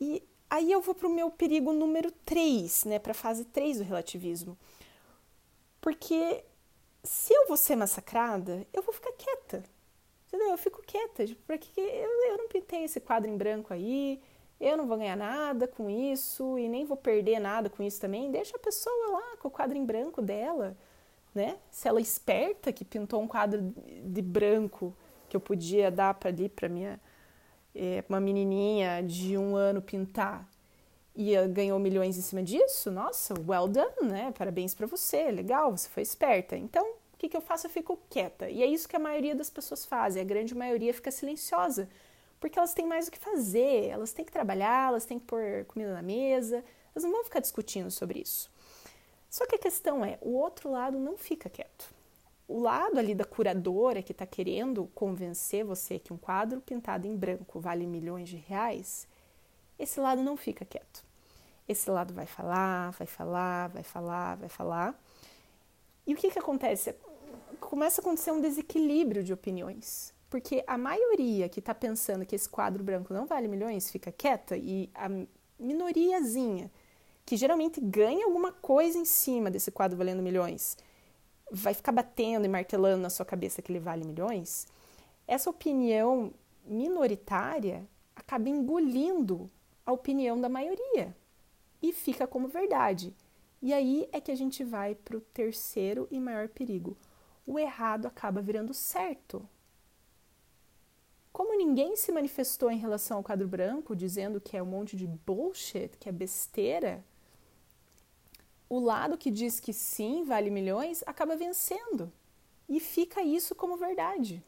E 0.00 0.22
aí 0.50 0.70
eu 0.70 0.80
vou 0.80 0.94
para 0.94 1.08
o 1.08 1.14
meu 1.14 1.30
perigo 1.30 1.72
número 1.72 2.10
3, 2.24 2.84
né? 2.84 2.98
Para 2.98 3.12
a 3.12 3.14
fase 3.14 3.44
3 3.44 3.78
do 3.78 3.84
relativismo. 3.84 4.56
Porque 5.80 6.44
se 7.02 7.32
eu 7.32 7.46
vou 7.46 7.56
ser 7.56 7.76
massacrada, 7.76 8.66
eu 8.72 8.82
vou 8.82 8.92
ficar 8.92 9.12
quieta 9.12 9.64
Entendeu? 10.26 10.50
Eu 10.50 10.58
fico 10.58 10.82
quieta, 10.82 11.26
tipo, 11.26 11.40
pra 11.46 11.56
que 11.56 11.80
eu, 11.80 12.30
eu 12.30 12.38
não 12.38 12.48
pintei 12.48 12.84
esse 12.84 13.00
quadro 13.00 13.30
em 13.30 13.36
branco 13.36 13.72
aí, 13.72 14.20
eu 14.60 14.76
não 14.76 14.86
vou 14.86 14.96
ganhar 14.98 15.16
nada 15.16 15.68
com 15.68 15.88
isso 15.88 16.58
e 16.58 16.68
nem 16.68 16.84
vou 16.84 16.96
perder 16.96 17.38
nada 17.38 17.70
com 17.70 17.82
isso 17.82 18.00
também. 18.00 18.30
Deixa 18.30 18.56
a 18.56 18.60
pessoa 18.60 19.12
lá 19.12 19.36
com 19.38 19.48
o 19.48 19.50
quadro 19.50 19.76
em 19.76 19.84
branco 19.84 20.20
dela, 20.20 20.76
né? 21.34 21.58
Se 21.70 21.88
ela 21.88 22.00
é 22.00 22.02
esperta 22.02 22.72
que 22.72 22.84
pintou 22.84 23.22
um 23.22 23.28
quadro 23.28 23.72
de 24.04 24.22
branco 24.22 24.94
que 25.28 25.36
eu 25.36 25.40
podia 25.40 25.90
dar 25.90 26.14
para 26.14 26.30
ali 26.30 26.48
para 26.48 26.68
minha 26.68 27.00
é, 27.76 28.04
uma 28.08 28.20
menininha 28.20 29.02
de 29.02 29.36
um 29.36 29.54
ano 29.54 29.82
pintar 29.82 30.48
e 31.14 31.34
ganhou 31.48 31.78
milhões 31.78 32.18
em 32.18 32.20
cima 32.20 32.42
disso, 32.42 32.90
nossa, 32.90 33.34
well 33.48 33.66
done, 33.66 34.10
né? 34.10 34.34
Parabéns 34.36 34.74
para 34.74 34.86
você, 34.86 35.30
legal, 35.30 35.76
você 35.76 35.88
foi 35.88 36.02
esperta. 36.02 36.56
Então 36.56 36.84
o 37.16 37.18
que, 37.18 37.30
que 37.30 37.36
eu 37.36 37.40
faço? 37.40 37.66
Eu 37.66 37.70
fico 37.70 37.98
quieta. 38.10 38.50
E 38.50 38.62
é 38.62 38.66
isso 38.66 38.86
que 38.86 38.94
a 38.94 38.98
maioria 38.98 39.34
das 39.34 39.48
pessoas 39.48 39.86
fazem. 39.86 40.20
A 40.20 40.24
grande 40.24 40.54
maioria 40.54 40.92
fica 40.92 41.10
silenciosa, 41.10 41.88
porque 42.38 42.58
elas 42.58 42.74
têm 42.74 42.86
mais 42.86 43.08
o 43.08 43.10
que 43.10 43.18
fazer, 43.18 43.88
elas 43.88 44.12
têm 44.12 44.22
que 44.22 44.30
trabalhar, 44.30 44.88
elas 44.88 45.06
têm 45.06 45.18
que 45.18 45.24
pôr 45.24 45.64
comida 45.66 45.94
na 45.94 46.02
mesa, 46.02 46.62
elas 46.94 47.04
não 47.04 47.12
vão 47.12 47.24
ficar 47.24 47.40
discutindo 47.40 47.90
sobre 47.90 48.20
isso. 48.20 48.50
Só 49.30 49.46
que 49.46 49.54
a 49.54 49.58
questão 49.58 50.04
é, 50.04 50.18
o 50.20 50.32
outro 50.32 50.70
lado 50.70 50.98
não 50.98 51.16
fica 51.16 51.48
quieto. 51.48 51.95
O 52.48 52.60
lado 52.60 52.98
ali 52.98 53.14
da 53.14 53.24
curadora 53.24 54.02
que 54.02 54.12
está 54.12 54.24
querendo 54.24 54.88
convencer 54.94 55.64
você 55.64 55.98
que 55.98 56.12
um 56.12 56.16
quadro 56.16 56.60
pintado 56.60 57.06
em 57.06 57.16
branco 57.16 57.58
vale 57.58 57.86
milhões 57.86 58.28
de 58.28 58.36
reais, 58.36 59.08
esse 59.78 59.98
lado 59.98 60.22
não 60.22 60.36
fica 60.36 60.64
quieto. 60.64 61.04
Esse 61.68 61.90
lado 61.90 62.14
vai 62.14 62.26
falar, 62.26 62.90
vai 62.92 63.06
falar, 63.06 63.68
vai 63.68 63.82
falar, 63.82 64.36
vai 64.36 64.48
falar. 64.48 65.02
E 66.06 66.14
o 66.14 66.16
que, 66.16 66.30
que 66.30 66.38
acontece? 66.38 66.94
Começa 67.58 68.00
a 68.00 68.02
acontecer 68.02 68.30
um 68.30 68.40
desequilíbrio 68.40 69.24
de 69.24 69.32
opiniões. 69.32 70.14
Porque 70.30 70.62
a 70.66 70.78
maioria 70.78 71.48
que 71.48 71.58
está 71.58 71.74
pensando 71.74 72.24
que 72.24 72.36
esse 72.36 72.48
quadro 72.48 72.82
branco 72.82 73.12
não 73.12 73.26
vale 73.26 73.48
milhões 73.48 73.90
fica 73.90 74.12
quieta 74.12 74.56
e 74.56 74.88
a 74.94 75.08
minoriazinha, 75.58 76.70
que 77.24 77.36
geralmente 77.36 77.80
ganha 77.80 78.24
alguma 78.24 78.52
coisa 78.52 78.98
em 78.98 79.04
cima 79.04 79.50
desse 79.50 79.70
quadro 79.70 79.96
valendo 79.96 80.22
milhões, 80.22 80.76
vai 81.50 81.74
ficar 81.74 81.92
batendo 81.92 82.44
e 82.44 82.48
martelando 82.48 83.02
na 83.02 83.10
sua 83.10 83.24
cabeça 83.26 83.62
que 83.62 83.70
ele 83.70 83.80
vale 83.80 84.04
milhões, 84.04 84.66
essa 85.26 85.50
opinião 85.50 86.32
minoritária 86.64 87.86
acaba 88.14 88.48
engolindo 88.48 89.50
a 89.84 89.92
opinião 89.92 90.40
da 90.40 90.48
maioria 90.48 91.14
e 91.82 91.92
fica 91.92 92.26
como 92.26 92.48
verdade. 92.48 93.14
E 93.62 93.72
aí 93.72 94.08
é 94.12 94.20
que 94.20 94.30
a 94.30 94.34
gente 94.34 94.64
vai 94.64 94.94
para 94.94 95.16
o 95.16 95.20
terceiro 95.20 96.06
e 96.10 96.20
maior 96.20 96.48
perigo. 96.48 96.96
O 97.46 97.58
errado 97.58 98.06
acaba 98.06 98.42
virando 98.42 98.74
certo. 98.74 99.48
Como 101.32 101.56
ninguém 101.56 101.96
se 101.96 102.10
manifestou 102.12 102.70
em 102.70 102.78
relação 102.78 103.18
ao 103.18 103.22
quadro 103.22 103.46
branco, 103.46 103.94
dizendo 103.94 104.40
que 104.40 104.56
é 104.56 104.62
um 104.62 104.66
monte 104.66 104.96
de 104.96 105.06
bullshit, 105.06 105.90
que 105.98 106.08
é 106.08 106.12
besteira, 106.12 107.04
o 108.68 108.78
lado 108.78 109.18
que 109.18 109.30
diz 109.30 109.60
que 109.60 109.72
sim, 109.72 110.24
vale 110.24 110.50
milhões, 110.50 111.02
acaba 111.06 111.36
vencendo. 111.36 112.12
E 112.68 112.80
fica 112.80 113.22
isso 113.22 113.54
como 113.54 113.76
verdade. 113.76 114.42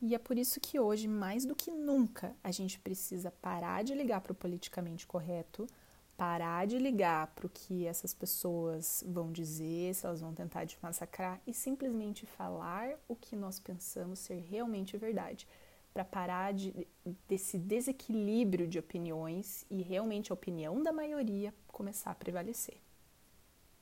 E 0.00 0.14
é 0.14 0.18
por 0.18 0.38
isso 0.38 0.60
que 0.60 0.80
hoje, 0.80 1.06
mais 1.06 1.44
do 1.44 1.54
que 1.54 1.70
nunca, 1.70 2.34
a 2.42 2.50
gente 2.50 2.78
precisa 2.78 3.30
parar 3.30 3.84
de 3.84 3.94
ligar 3.94 4.20
para 4.20 4.32
o 4.32 4.34
politicamente 4.34 5.06
correto 5.06 5.66
parar 6.20 6.66
de 6.66 6.76
ligar 6.76 7.28
para 7.28 7.46
o 7.46 7.48
que 7.48 7.86
essas 7.86 8.12
pessoas 8.12 9.02
vão 9.08 9.32
dizer, 9.32 9.94
se 9.94 10.04
elas 10.04 10.20
vão 10.20 10.34
tentar 10.34 10.66
te 10.66 10.76
massacrar 10.82 11.40
e 11.46 11.54
simplesmente 11.54 12.26
falar 12.26 12.90
o 13.08 13.16
que 13.16 13.34
nós 13.34 13.58
pensamos 13.58 14.18
ser 14.18 14.38
realmente 14.50 14.98
verdade, 14.98 15.48
para 15.94 16.04
parar 16.04 16.52
de, 16.52 16.86
desse 17.26 17.56
desequilíbrio 17.56 18.68
de 18.68 18.78
opiniões 18.78 19.64
e 19.70 19.80
realmente 19.80 20.30
a 20.30 20.34
opinião 20.34 20.82
da 20.82 20.92
maioria 20.92 21.54
começar 21.66 22.10
a 22.10 22.14
prevalecer. 22.14 22.76